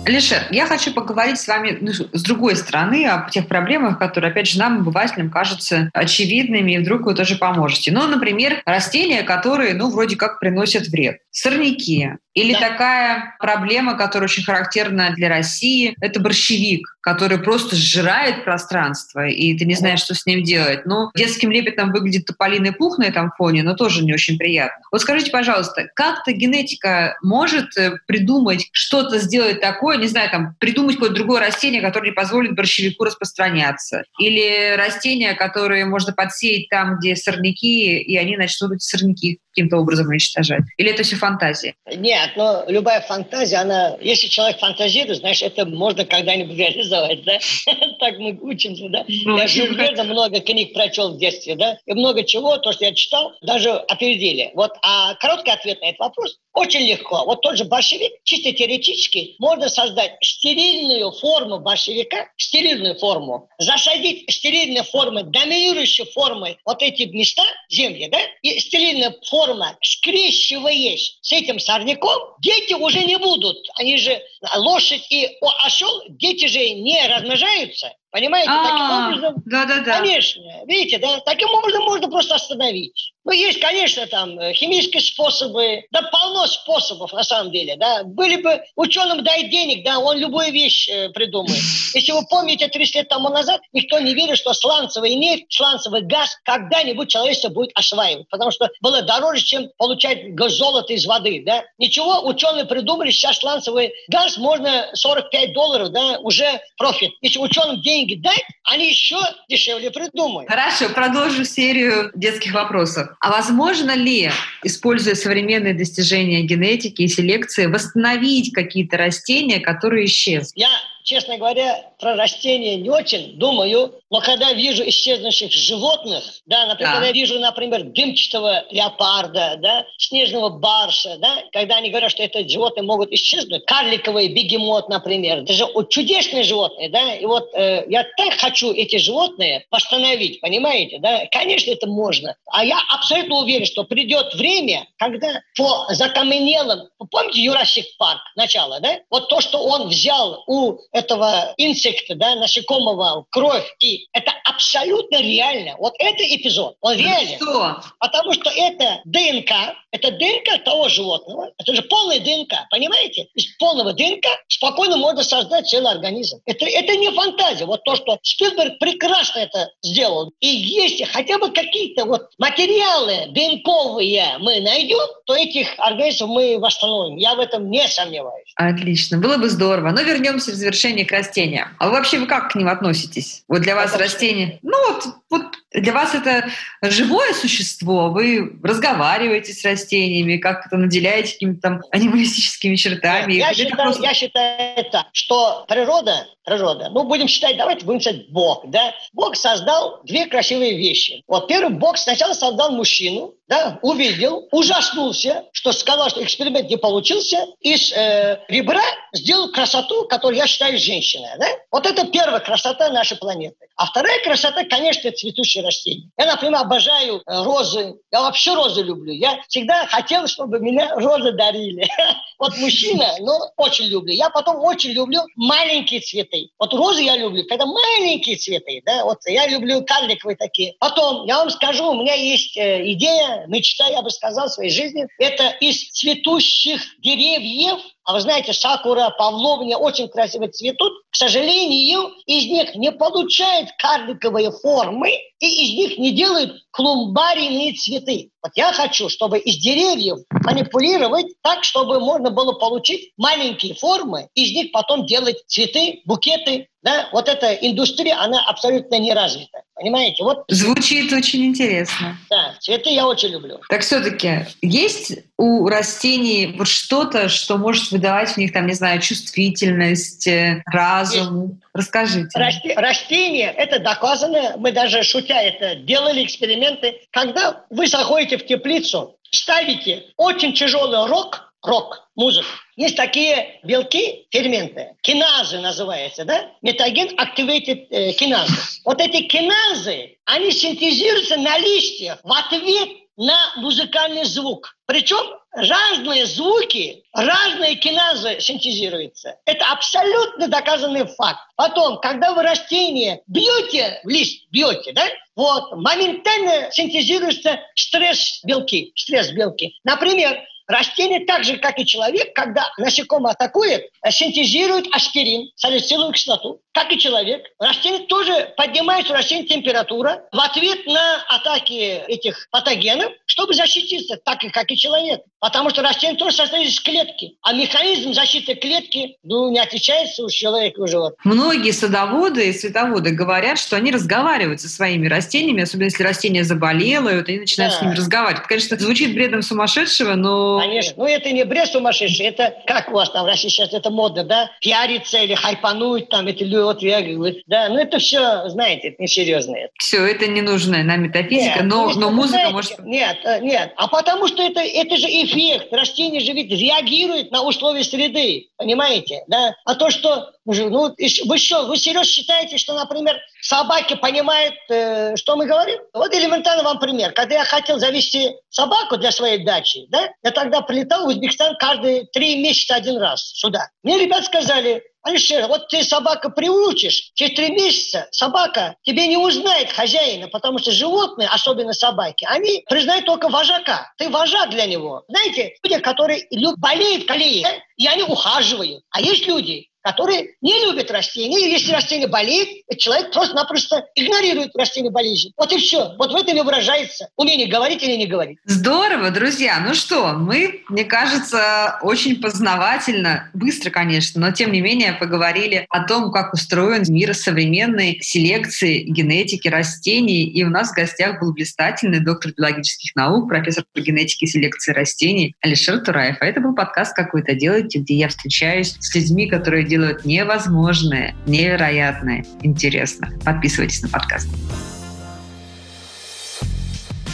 Алишер, 0.04 0.48
я 0.50 0.66
хочу 0.66 0.92
поговорить 0.92 1.38
с 1.38 1.46
вами 1.46 1.78
ну, 1.80 1.92
с 1.92 2.22
другой 2.22 2.56
стороны 2.56 3.06
о 3.06 3.30
тех 3.30 3.46
проблемах, 3.46 4.00
которые, 4.00 4.32
опять 4.32 4.48
же, 4.48 4.58
нам, 4.58 4.80
обывателям, 4.80 5.30
кажутся 5.30 5.90
очевидными, 5.94 6.72
и 6.72 6.78
вдруг 6.78 7.02
вы 7.02 7.14
тоже 7.14 7.36
поможете. 7.36 7.92
Ну, 7.92 8.06
например, 8.08 8.62
растения, 8.66 9.22
которые, 9.22 9.74
ну, 9.74 9.90
вроде 9.90 10.16
как 10.16 10.40
приносят 10.40 10.88
вред. 10.88 11.18
Сорняки, 11.30 12.16
или 12.34 12.54
да. 12.54 12.60
такая 12.60 13.34
проблема, 13.38 13.96
которая 13.96 14.28
очень 14.28 14.44
характерна 14.44 15.10
для 15.14 15.28
России, 15.28 15.94
это 16.00 16.20
борщевик, 16.20 16.96
который 17.00 17.38
просто 17.38 17.76
сжирает 17.76 18.44
пространство, 18.44 19.26
и 19.26 19.56
ты 19.58 19.64
не 19.64 19.74
знаешь, 19.74 20.00
что 20.00 20.14
с 20.14 20.24
ним 20.24 20.42
делать. 20.42 20.86
Ну, 20.86 21.10
детским 21.14 21.50
лепетом 21.50 21.92
выглядит 21.92 22.26
тополиный 22.26 22.72
пух 22.72 22.98
на 22.98 23.04
этом 23.04 23.32
фоне, 23.36 23.62
но 23.62 23.74
тоже 23.74 24.02
не 24.02 24.14
очень 24.14 24.38
приятно. 24.38 24.82
Вот 24.90 25.02
скажите, 25.02 25.30
пожалуйста, 25.30 25.88
как-то 25.94 26.32
генетика 26.32 27.16
может 27.22 27.76
э, 27.76 27.98
придумать 28.06 28.68
что-то 28.72 29.18
сделать 29.18 29.60
такое, 29.60 29.98
не 29.98 30.06
знаю, 30.06 30.30
там, 30.30 30.56
придумать 30.58 30.94
какое-то 30.94 31.16
другое 31.16 31.40
растение, 31.40 31.82
которое 31.82 32.10
не 32.10 32.14
позволит 32.14 32.54
борщевику 32.54 33.04
распространяться? 33.04 34.04
Или 34.18 34.76
растения, 34.76 35.34
которые 35.34 35.84
можно 35.84 36.12
подсеять 36.12 36.68
там, 36.70 36.96
где 36.98 37.16
сорняки, 37.16 37.98
и 37.98 38.16
они 38.16 38.36
начнут 38.36 38.72
эти 38.72 38.84
сорняки 38.84 39.38
каким-то 39.52 39.78
образом 39.78 40.08
уничтожать? 40.08 40.62
Или 40.78 40.90
это 40.90 41.02
все 41.02 41.16
фантазия? 41.16 41.74
Нет, 41.94 42.30
но 42.36 42.64
любая 42.68 43.00
фантазия, 43.02 43.56
она, 43.56 43.96
если 44.00 44.28
человек 44.28 44.58
фантазирует, 44.58 45.18
знаешь, 45.18 45.42
это 45.42 45.66
можно 45.66 46.04
когда-нибудь 46.04 46.56
реализовать, 46.56 47.24
да? 47.24 47.38
Так 47.98 48.18
мы 48.18 48.36
учимся, 48.40 48.88
да? 48.88 49.04
Ну, 49.06 49.38
я 49.38 49.46
же 49.46 49.64
много 50.04 50.40
книг 50.40 50.72
прочел 50.72 51.14
в 51.14 51.18
детстве, 51.18 51.54
да? 51.54 51.78
И 51.86 51.92
много 51.92 52.24
чего, 52.24 52.56
то, 52.56 52.72
что 52.72 52.84
я 52.84 52.94
читал, 52.94 53.32
даже 53.42 53.70
опередили. 53.70 54.50
Вот, 54.54 54.72
а 54.82 55.14
короткий 55.16 55.50
ответ 55.50 55.80
на 55.80 55.86
этот 55.86 56.00
вопрос 56.00 56.38
очень 56.54 56.80
легко. 56.80 57.24
Вот 57.24 57.40
тот 57.40 57.56
же 57.56 57.64
большевик, 57.64 58.12
чисто 58.24 58.52
теоретически, 58.52 59.36
можно 59.38 59.68
создать 59.68 60.16
стерильную 60.22 61.10
форму 61.12 61.60
большевика, 61.60 62.28
стерильную 62.36 62.98
форму, 62.98 63.48
засадить 63.58 64.30
стерильной 64.30 64.82
формы, 64.82 65.22
доминирующей 65.22 66.04
формой 66.12 66.58
вот 66.64 66.82
эти 66.82 67.04
места, 67.04 67.42
земли, 67.70 68.08
да, 68.10 68.18
и 68.42 68.58
стерильная 68.60 69.14
форма, 69.28 69.41
скрещиваясь 69.83 71.18
с 71.20 71.33
этим 71.33 71.59
сорняком, 71.59 72.37
дети 72.40 72.74
уже 72.74 73.05
не 73.05 73.18
будут. 73.18 73.59
Они 73.78 73.96
же, 73.96 74.22
лошадь 74.57 75.07
и 75.11 75.28
осел, 75.64 76.02
дети 76.09 76.46
же 76.46 76.70
не 76.70 77.07
размножаются, 77.09 77.92
Понимаете, 78.12 78.50
А-а-а. 78.50 78.64
таким 78.64 78.85
а, 78.85 79.09
образом, 79.09 79.42
да, 79.46 79.64
да, 79.64 79.81
да. 79.81 79.98
конечно, 79.98 80.42
видите, 80.66 80.98
да, 80.98 81.20
таким 81.20 81.48
образом 81.48 81.83
можно 81.85 82.11
просто 82.11 82.35
остановить. 82.35 83.14
Ну, 83.24 83.30
есть, 83.30 83.61
конечно, 83.61 84.06
там 84.08 84.38
э, 84.40 84.52
химические 84.52 85.00
способы, 85.00 85.85
да 85.92 86.02
полно 86.02 86.46
способов 86.48 87.12
на 87.12 87.22
самом 87.22 87.52
деле, 87.52 87.76
да. 87.76 88.02
Были 88.02 88.42
бы 88.42 88.62
ученым 88.74 89.22
дай 89.22 89.48
денег, 89.48 89.85
да, 89.85 90.00
он 90.00 90.18
любую 90.18 90.50
вещь 90.52 90.88
э, 90.88 91.08
придумает. 91.11 91.62
Если 91.94 92.11
вы 92.11 92.26
помните, 92.28 92.66
30 92.66 92.94
лет 92.96 93.08
тому 93.08 93.28
назад 93.28 93.61
никто 93.72 94.00
не 94.00 94.14
верил, 94.14 94.35
что 94.35 94.52
сланцевый 94.52 95.14
нефть, 95.14 95.46
сланцевый 95.50 96.02
газ 96.02 96.37
когда-нибудь 96.44 97.11
человечество 97.11 97.50
будет 97.50 97.70
осваивать, 97.76 98.28
потому 98.28 98.50
что 98.50 98.68
было 98.80 99.02
дороже, 99.02 99.44
чем 99.44 99.70
получать 99.78 100.18
золото 100.48 100.92
из 100.92 101.06
воды, 101.06 101.44
да. 101.46 101.62
Ничего, 101.78 102.26
ученые 102.26 102.64
придумали, 102.64 103.12
сейчас 103.12 103.38
сланцевый 103.38 103.92
газ 104.08 104.37
можно 104.37 104.88
45 104.94 105.52
долларов, 105.52 105.90
да, 105.90 106.18
уже 106.18 106.61
профит. 106.76 107.12
Если 107.20 107.38
ученым 107.38 107.80
деньги 107.82 108.16
дать, 108.16 108.42
они 108.64 108.88
еще 108.88 109.18
дешевле 109.48 109.92
придумают. 109.92 110.50
Хорошо, 110.50 110.88
продолжу 110.88 111.44
серию 111.44 112.11
детских 112.16 112.52
вопросов. 112.52 113.12
А 113.20 113.31
возможно 113.31 113.94
ли, 113.96 114.31
используя 114.62 115.14
современные 115.14 115.75
достижения 115.75 116.42
генетики 116.42 117.03
и 117.03 117.09
селекции, 117.09 117.66
восстановить 117.66 118.53
какие-то 118.53 118.96
растения, 118.96 119.61
которые 119.61 120.07
исчезли? 120.07 120.53
Я 120.55 120.70
честно 121.03 121.37
говоря, 121.38 121.92
про 121.98 122.16
растения 122.16 122.77
не 122.77 122.90
очень 122.90 123.38
думаю, 123.38 123.94
но 124.11 124.20
когда 124.20 124.53
вижу 124.53 124.87
исчезнувших 124.88 125.53
животных, 125.53 126.25
да, 126.46 126.66
например, 126.66 126.92
да. 126.92 126.98
когда 126.98 127.12
вижу, 127.12 127.38
например, 127.38 127.85
дымчатого 127.85 128.64
леопарда, 128.70 129.57
да, 129.59 129.85
снежного 129.98 130.48
барша, 130.51 131.16
да, 131.18 131.42
когда 131.53 131.77
они 131.77 131.90
говорят, 131.90 132.11
что 132.11 132.22
это 132.22 132.48
животные 132.48 132.85
могут 132.85 133.12
исчезнуть, 133.12 133.64
карликовый 133.66 134.29
бегемот, 134.29 134.88
например, 134.88 135.38
это 135.38 135.53
же 135.53 135.66
чудесные 135.88 136.44
животные, 136.44 136.88
да, 136.88 137.14
и 137.14 137.25
вот 137.27 137.51
э, 137.55 137.85
я 137.88 138.05
так 138.16 138.35
хочу 138.38 138.72
эти 138.72 138.96
животные 138.96 139.66
восстановить, 139.70 140.40
понимаете, 140.40 140.98
да, 140.98 141.27
конечно, 141.31 141.70
это 141.70 141.87
можно. 141.87 142.37
А 142.46 142.64
я 142.64 142.79
абсолютно 143.02 143.38
уверен, 143.38 143.66
что 143.66 143.84
придет 143.84 144.32
время, 144.34 144.86
когда 144.96 145.40
по 145.56 145.86
закаменелым, 145.90 146.88
помните 147.10 147.42
Юрасик 147.42 147.86
парк, 147.98 148.20
начало, 148.36 148.80
да, 148.80 149.00
вот 149.10 149.28
то, 149.28 149.40
что 149.40 149.58
он 149.58 149.88
взял 149.88 150.44
у 150.46 150.78
этого 150.92 151.52
инсекта, 151.56 152.14
да, 152.14 152.36
насекомого, 152.36 153.26
кровь, 153.30 153.66
и 153.80 154.06
это 154.12 154.32
абсолютно 154.44 155.20
реально. 155.20 155.76
Вот 155.78 155.94
это 155.98 156.22
эпизод, 156.22 156.76
он 156.80 156.96
реален. 156.96 157.36
Что? 157.36 157.82
Потому 157.98 158.32
что 158.32 158.50
это 158.50 159.00
ДНК, 159.04 159.50
это 159.90 160.10
ДНК 160.12 160.64
того 160.64 160.88
животного, 160.88 161.50
это 161.58 161.74
же 161.74 161.82
полная 161.82 162.20
ДНК, 162.20 162.54
понимаете? 162.70 163.28
Из 163.34 163.46
полного 163.56 163.92
ДНК 163.92 164.24
спокойно 164.48 164.96
можно 164.96 165.24
создать 165.24 165.68
целый 165.68 165.90
организм. 165.90 166.40
Это, 166.46 166.66
это 166.66 166.96
не 166.96 167.10
фантазия. 167.10 167.66
Вот 167.66 167.82
то, 167.84 167.96
что 167.96 168.18
Спилберг 168.22 168.78
прекрасно 168.78 169.40
это 169.40 169.70
сделал. 169.82 170.32
И 170.40 170.46
если 170.46 171.04
хотя 171.04 171.38
бы 171.38 171.50
какие-то 171.50 172.04
вот 172.04 172.28
материалы 172.38 172.91
ДНКовые 173.28 174.37
мы 174.38 174.61
найдем, 174.61 175.07
то 175.26 175.35
этих 175.35 175.68
организмов 175.78 176.31
мы 176.31 176.59
восстановим. 176.59 177.16
Я 177.16 177.35
в 177.35 177.40
этом 177.40 177.70
не 177.70 177.87
сомневаюсь. 177.88 178.52
Отлично. 178.57 179.18
Было 179.18 179.37
бы 179.37 179.48
здорово. 179.48 179.90
Но 179.90 180.02
вернемся 180.02 180.50
в 180.52 180.55
завершение 180.55 181.05
к 181.05 181.12
растениям. 181.12 181.68
А 181.78 181.87
вы 181.87 181.92
вообще 181.92 182.18
вы 182.18 182.26
как 182.26 182.52
к 182.52 182.55
ним 182.55 182.68
относитесь? 182.68 183.44
Вот 183.48 183.62
для 183.62 183.74
вас 183.74 183.94
а 183.94 183.98
растения... 183.98 184.59
Ну 184.62 184.92
вот, 184.92 185.05
вот 185.31 185.42
для 185.72 185.92
вас 185.92 186.14
это 186.14 186.48
живое 186.83 187.33
существо, 187.33 188.11
вы 188.11 188.59
разговариваете 188.62 189.52
с 189.52 189.64
растениями, 189.64 190.37
как 190.37 190.66
это 190.66 190.76
наделяете 190.76 191.33
какими-то 191.33 191.61
там 191.61 191.81
анималистическими 191.90 192.76
чертами. 192.76 193.35
Я, 193.35 193.55
считаю, 193.55 193.76
просто... 193.76 194.02
я 194.02 194.14
считаю 194.14 194.85
так, 194.90 195.07
что 195.12 195.64
природа 195.68 196.26
природа. 196.44 196.88
Ну, 196.90 197.05
будем 197.05 197.28
считать, 197.28 197.57
давайте 197.57 197.85
будем 197.85 198.00
считать 198.00 198.31
Бог, 198.31 198.68
да. 198.68 198.94
Бог 199.12 199.37
создал 199.37 200.00
две 200.05 200.26
красивые 200.26 200.76
вещи. 200.76 201.22
Вот 201.26 201.48
первый 201.48 201.74
Бог 201.74 201.98
сначала 201.98 202.33
создал 202.33 202.72
мужчину, 202.72 203.35
да, 203.48 203.78
увидел, 203.83 204.48
ужаснулся, 204.50 205.44
что 205.52 205.72
сказал, 205.72 206.09
что 206.09 206.22
эксперимент 206.22 206.70
не 206.70 206.76
получился, 206.76 207.46
из 207.61 207.92
э, 207.92 208.40
ребра 208.48 208.83
сделал 209.12 209.50
красоту, 209.50 210.07
которую 210.07 210.38
я 210.38 210.46
считаю 210.46 210.78
женщиной, 210.78 211.31
да. 211.38 211.46
Вот 211.70 211.87
это 211.87 212.07
первая 212.07 212.40
красота 212.40 212.90
нашей 212.90 213.16
планеты. 213.16 213.57
А 213.76 213.87
вторая 213.87 214.22
красота, 214.22 214.64
конечно, 214.64 215.11
цветущие 215.11 215.64
растения. 215.64 216.11
Я, 216.16 216.26
например, 216.26 216.61
обожаю 216.61 217.16
э, 217.16 217.42
розы. 217.42 217.94
Я 218.11 218.20
вообще 218.20 218.55
розы 218.55 218.83
люблю. 218.83 219.12
Я 219.12 219.40
всегда 219.48 219.87
хотел, 219.87 220.26
чтобы 220.28 220.61
меня 220.61 220.94
розы 220.94 221.33
дарили. 221.33 221.88
Вот 222.38 222.57
мужчина, 222.57 223.07
но 223.20 223.38
очень 223.57 223.85
люблю. 223.85 224.12
Я 224.12 224.28
потом 224.28 224.57
очень 224.64 224.90
люблю 224.90 225.20
маленькие 225.37 226.00
цветы. 226.00 226.48
Вот 226.59 226.74
розы 226.74 227.02
я 227.02 227.16
люблю, 227.16 227.44
когда 227.46 227.66
маленькие 227.66 228.35
цветы. 228.35 228.83
Да? 228.85 229.05
Вот 229.05 229.18
я 229.26 229.46
люблю 229.46 229.85
карликовые 229.85 230.37
такие. 230.37 230.74
Потом, 230.81 231.24
я 231.26 231.38
вам 231.38 231.50
скажу, 231.50 231.92
у 231.92 232.02
меня 232.02 232.14
есть 232.14 232.57
э, 232.57 232.83
идея, 232.94 233.41
мечта, 233.46 233.88
я 233.88 234.02
бы 234.02 234.11
сказал, 234.11 234.48
своей 234.48 234.70
жизни. 234.70 235.07
Это 235.18 235.48
из 235.61 235.90
цветущих 235.90 236.83
деревьев 237.00 237.81
а 238.04 238.14
вы 238.14 238.20
знаете, 238.20 238.52
сакура, 238.52 239.10
павловня 239.16 239.76
очень 239.76 240.08
красиво 240.08 240.48
цветут. 240.48 240.92
К 241.10 241.16
сожалению, 241.16 242.10
из 242.26 242.46
них 242.46 242.74
не 242.74 242.90
получают 242.90 243.70
карликовые 243.78 244.50
формы, 244.50 245.10
и 245.38 245.46
из 245.46 245.74
них 245.74 245.98
не 245.98 246.12
делают 246.12 246.52
клумбарийные 246.70 247.74
цветы. 247.74 248.30
Вот 248.42 248.52
я 248.56 248.72
хочу, 248.72 249.08
чтобы 249.08 249.38
из 249.38 249.58
деревьев 249.58 250.18
манипулировать 250.30 251.26
так, 251.42 251.64
чтобы 251.64 252.00
можно 252.00 252.30
было 252.30 252.52
получить 252.52 253.12
маленькие 253.16 253.74
формы, 253.74 254.28
из 254.34 254.52
них 254.52 254.72
потом 254.72 255.06
делать 255.06 255.36
цветы, 255.46 256.00
букеты. 256.04 256.68
Да? 256.82 257.08
Вот 257.12 257.28
эта 257.28 257.52
индустрия, 257.54 258.20
она 258.20 258.42
абсолютно 258.44 258.98
не 258.98 259.12
развита. 259.12 259.62
Понимаете? 259.74 260.24
Вот. 260.24 260.44
Звучит 260.48 261.12
очень 261.12 261.46
интересно. 261.46 262.18
Да, 262.28 262.54
цветы 262.60 262.90
я 262.90 263.06
очень 263.06 263.28
люблю. 263.28 263.60
Так 263.68 263.82
все-таки 263.82 264.46
есть 264.60 265.12
у 265.38 265.68
растений 265.68 266.54
вот 266.58 266.68
что-то, 266.68 267.28
что 267.28 267.56
может 267.56 267.91
выдавать 267.92 268.31
в 268.31 268.37
них, 268.37 268.52
там, 268.52 268.66
не 268.66 268.74
знаю, 268.74 269.00
чувствительность, 269.00 270.26
э, 270.26 270.62
разум? 270.66 271.42
Есть. 271.42 271.62
Расскажите. 271.74 272.38
Расти, 272.38 272.74
растения, 272.74 273.50
это 273.50 273.78
доказано, 273.78 274.57
мы 274.59 274.72
даже 274.72 275.02
шутя 275.02 275.40
это 275.40 275.76
делали 275.76 276.24
эксперименты. 276.24 277.00
Когда 277.11 277.64
вы 277.70 277.87
заходите 277.87 278.38
в 278.38 278.46
теплицу, 278.46 279.16
ставите 279.31 280.05
очень 280.16 280.52
тяжелый 280.52 281.09
рок, 281.09 281.52
рок, 281.62 282.09
музыку. 282.16 282.48
Есть 282.76 282.96
такие 282.96 283.61
белки, 283.62 284.26
ферменты, 284.31 284.96
киназы 285.02 285.61
называются, 285.61 286.24
да? 286.24 286.50
Метаген 286.62 287.09
activated 287.18 287.87
э, 287.90 288.12
киназы. 288.12 288.52
Вот 288.85 289.00
эти 289.00 289.22
киназы, 289.22 290.16
они 290.24 290.50
синтезируются 290.50 291.37
на 291.37 291.59
листьях 291.59 292.18
в 292.22 292.33
ответ 292.33 292.88
на 293.16 293.37
музыкальный 293.57 294.24
звук. 294.24 294.76
Причем 294.87 295.38
разные 295.52 296.26
звуки, 296.26 297.04
разные 297.12 297.76
киназы 297.76 298.40
синтезируются. 298.40 299.36
Это 299.44 299.64
абсолютно 299.66 300.48
доказанный 300.48 301.06
факт. 301.06 301.40
Потом, 301.56 301.98
когда 302.00 302.32
вы 302.32 302.42
растение 302.42 303.22
бьете 303.26 304.00
в 304.04 304.08
лист, 304.08 304.46
бьете, 304.50 304.92
да, 304.92 305.04
вот, 305.36 305.72
моментально 305.76 306.70
синтезируются 306.70 307.60
стресс-белки, 307.74 308.92
стресс-белки. 308.96 309.78
Например, 309.84 310.38
Растение 310.68 311.26
так 311.26 311.44
же, 311.44 311.58
как 311.58 311.78
и 311.78 311.84
человек, 311.84 312.34
когда 312.34 312.70
насекомое 312.78 313.32
атакует, 313.32 313.90
синтезирует 314.08 314.86
аспирин, 314.94 315.50
салициловую 315.56 316.14
кислоту 316.14 316.60
как 316.72 316.90
и 316.92 316.98
человек. 316.98 317.44
Растение 317.58 318.06
тоже 318.06 318.52
поднимается 318.56 319.12
у 319.12 319.16
растения 319.16 319.46
температура 319.46 320.22
в 320.32 320.40
ответ 320.40 320.87
на 320.87 321.22
атаки 321.28 322.02
этих 322.08 322.48
патогенов, 322.50 323.12
чтобы 323.26 323.54
защититься, 323.54 324.16
так 324.16 324.42
и 324.44 324.48
как 324.48 324.70
и 324.70 324.76
человек. 324.76 325.20
Потому 325.40 325.70
что 325.70 325.82
растение 325.82 326.16
тоже 326.16 326.37
состоит 326.37 326.68
из 326.68 326.80
клетки. 326.80 327.37
А 327.42 327.52
механизм 327.52 328.12
защиты 328.12 328.54
клетки 328.54 329.16
ну, 329.22 329.50
не 329.50 329.58
отличается 329.58 330.24
у 330.24 330.30
человека 330.30 330.80
и 330.80 330.85
у 330.85 330.87
животных. 330.87 331.20
Многие 331.24 331.72
садоводы 331.72 332.48
и 332.48 332.52
цветоводы 332.52 333.11
говорят, 333.11 333.58
что 333.58 333.76
они 333.76 333.90
разговаривают 333.90 334.61
со 334.61 334.68
своими 334.68 335.08
растениями, 335.08 335.62
особенно 335.62 335.87
если 335.87 336.02
растение 336.02 336.44
заболело, 336.44 337.08
и 337.08 337.16
вот 337.16 337.28
они 337.28 337.40
начинают 337.40 337.74
да. 337.74 337.78
с 337.78 337.82
ними 337.82 337.94
разговаривать. 337.94 338.46
Конечно, 338.46 338.78
звучит 338.78 339.14
бредом 339.14 339.42
сумасшедшего, 339.42 340.14
но... 340.14 340.61
Конечно. 340.61 340.94
Ну, 340.96 341.06
это 341.06 341.30
не 341.32 341.44
бред 341.44 341.68
сумасшедший, 341.68 342.26
это 342.26 342.54
как 342.66 342.88
у 342.88 342.92
вас 342.92 343.11
там 343.11 343.24
в 343.24 343.28
России 343.28 343.48
сейчас 343.48 343.72
это 343.72 343.90
модно, 343.90 344.24
да? 344.24 344.50
Пиариться 344.61 345.18
или 345.18 345.35
хайпануть, 345.35 346.08
там, 346.08 346.26
эти 346.26 346.44
люди 346.44 346.62
вот 346.64 346.83
я 346.83 347.03
говорю, 347.03 347.37
да, 347.46 347.68
ну 347.68 347.79
это 347.79 347.98
все, 347.98 348.48
знаете, 348.48 348.88
это 348.88 349.03
несерьезно. 349.03 349.57
Все, 349.79 350.05
это 350.05 350.27
не 350.27 350.42
нужная 350.42 350.83
нам 350.83 351.03
метафизика, 351.03 351.61
нет, 351.61 351.64
но, 351.64 351.92
но 351.94 352.11
музыка 352.11 352.33
знаете, 352.35 352.53
может... 352.53 352.79
Нет, 352.81 353.18
э, 353.25 353.40
нет, 353.40 353.72
а 353.77 353.88
потому 353.88 354.29
что 354.29 354.42
это, 354.42 354.61
это 354.61 354.96
же 354.96 355.07
эффект, 355.07 355.72
растение 355.72 356.20
же 356.20 356.33
ведь 356.33 356.51
реагирует 356.51 357.31
на 357.31 357.42
условия 357.42 357.85
среды, 357.85 358.48
понимаете, 358.57 359.22
да? 359.29 359.55
А 359.64 359.75
то, 359.75 359.90
что, 359.90 360.31
ну, 360.44 360.94
вы 361.26 361.38
что, 361.38 361.66
вы 361.66 361.76
серьезно 361.76 362.05
считаете, 362.05 362.59
что, 362.59 362.74
например, 362.74 363.20
собаки 363.40 363.94
понимают, 363.94 364.55
э, 364.68 365.14
что 365.16 365.37
мы 365.37 365.46
говорим? 365.46 365.78
Вот 365.92 366.12
элементарно 366.14 366.64
вам 366.64 366.78
пример. 366.78 367.12
Когда 367.12 367.37
я 367.37 367.44
хотел 367.44 367.78
завести 367.78 368.35
собаку 368.50 368.96
для 368.96 369.12
своей 369.12 369.44
дачи, 369.44 369.87
да, 369.88 370.09
я 370.22 370.31
тогда 370.33 370.62
прилетал 370.62 371.05
в 371.05 371.09
Узбекистан 371.09 371.57
каждые 371.57 372.07
три 372.07 372.42
месяца 372.42 372.74
один 372.74 372.98
раз 372.98 373.33
сюда. 373.35 373.68
Мне 373.83 373.98
ребят 373.98 374.24
сказали, 374.24 374.83
Алишер, 375.02 375.48
вот 375.48 375.68
ты 375.68 375.83
собака 375.83 376.31
приучишь, 376.31 377.11
через 377.14 377.35
три 377.35 377.50
месяца 377.50 378.07
собака 378.12 378.76
тебе 378.83 379.09
не 379.09 379.16
узнает 379.16 379.72
хозяина, 379.72 380.28
потому 380.28 380.59
что 380.59 380.70
животные, 380.70 381.28
особенно 381.28 381.72
собаки, 381.72 382.24
они 382.28 382.64
признают 382.68 383.05
только 383.05 383.28
вожака. 383.28 383.92
Ты 383.98 384.09
вожак 384.09 384.50
для 384.50 384.66
него. 384.66 385.02
Знаете, 385.09 385.55
люди, 385.64 385.78
которые 385.78 386.28
болеют 386.57 387.07
колеей, 387.07 387.44
и 387.76 387.87
они 387.88 388.05
ухаживают. 388.05 388.85
А 388.90 389.00
есть 389.00 389.26
люди, 389.26 389.70
которые 389.82 390.34
не 390.40 390.64
любят 390.64 390.90
растения. 390.90 391.48
И 391.48 391.50
если 391.50 391.72
растение 391.72 392.08
болеет, 392.08 392.48
человек 392.78 393.12
просто-напросто 393.12 393.84
игнорирует 393.94 394.54
растение 394.56 394.90
болезнь. 394.90 395.32
Вот 395.36 395.52
и 395.52 395.58
все. 395.58 395.94
Вот 395.98 396.12
в 396.12 396.16
этом 396.16 396.36
и 396.36 396.40
выражается 396.40 397.08
умение 397.16 397.48
говорить 397.48 397.82
или 397.82 397.96
не 397.96 398.06
говорить. 398.06 398.38
Здорово, 398.44 399.10
друзья. 399.10 399.60
Ну 399.66 399.74
что, 399.74 400.12
мы, 400.12 400.62
мне 400.68 400.84
кажется, 400.84 401.78
очень 401.82 402.20
познавательно, 402.20 403.30
быстро, 403.34 403.70
конечно, 403.70 404.20
но 404.20 404.32
тем 404.32 404.52
не 404.52 404.60
менее 404.60 404.92
поговорили 404.92 405.66
о 405.68 405.86
том, 405.86 406.12
как 406.12 406.32
устроен 406.32 406.84
мир 406.88 407.14
современной 407.14 407.98
селекции, 408.00 408.82
генетики 408.82 409.48
растений. 409.48 410.24
И 410.24 410.44
у 410.44 410.50
нас 410.50 410.70
в 410.70 410.74
гостях 410.74 411.20
был 411.20 411.32
блистательный 411.32 412.00
доктор 412.00 412.32
биологических 412.36 412.94
наук, 412.94 413.28
профессор 413.28 413.64
по 413.72 413.80
генетике 413.80 414.26
и 414.26 414.28
селекции 414.28 414.72
растений 414.72 415.34
Алишер 415.40 415.80
Тураев. 415.80 416.16
А 416.20 416.26
это 416.26 416.40
был 416.40 416.54
подкаст 416.54 416.94
«Какой-то 416.94 417.34
делаете», 417.34 417.80
где 417.80 417.94
я 417.94 418.08
встречаюсь 418.08 418.76
с 418.78 418.94
людьми, 418.94 419.26
которые 419.28 419.64
делают 419.72 420.04
невозможное, 420.04 421.14
невероятное, 421.24 422.26
интересно. 422.42 423.08
Подписывайтесь 423.24 423.80
на 423.80 423.88
подкаст. 423.88 424.28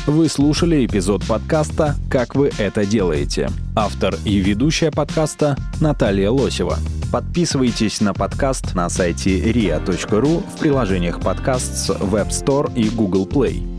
Вы 0.09 0.29
слушали 0.29 0.85
эпизод 0.85 1.25
подкаста 1.25 1.95
«Как 2.11 2.35
вы 2.35 2.51
это 2.59 2.85
делаете». 2.85 3.49
Автор 3.77 4.17
и 4.25 4.39
ведущая 4.39 4.91
подкаста 4.91 5.57
Наталья 5.81 6.31
Лосева. 6.31 6.79
Подписывайтесь 7.13 8.01
на 8.01 8.13
подкаст 8.13 8.75
на 8.75 8.89
сайте 8.89 9.39
ria.ru 9.39 10.43
в 10.53 10.59
приложениях 10.59 11.21
подкаст 11.21 11.77
с 11.77 11.91
Web 11.91 12.31
Store 12.31 12.75
и 12.75 12.89
Google 12.89 13.29
Play. 13.29 13.78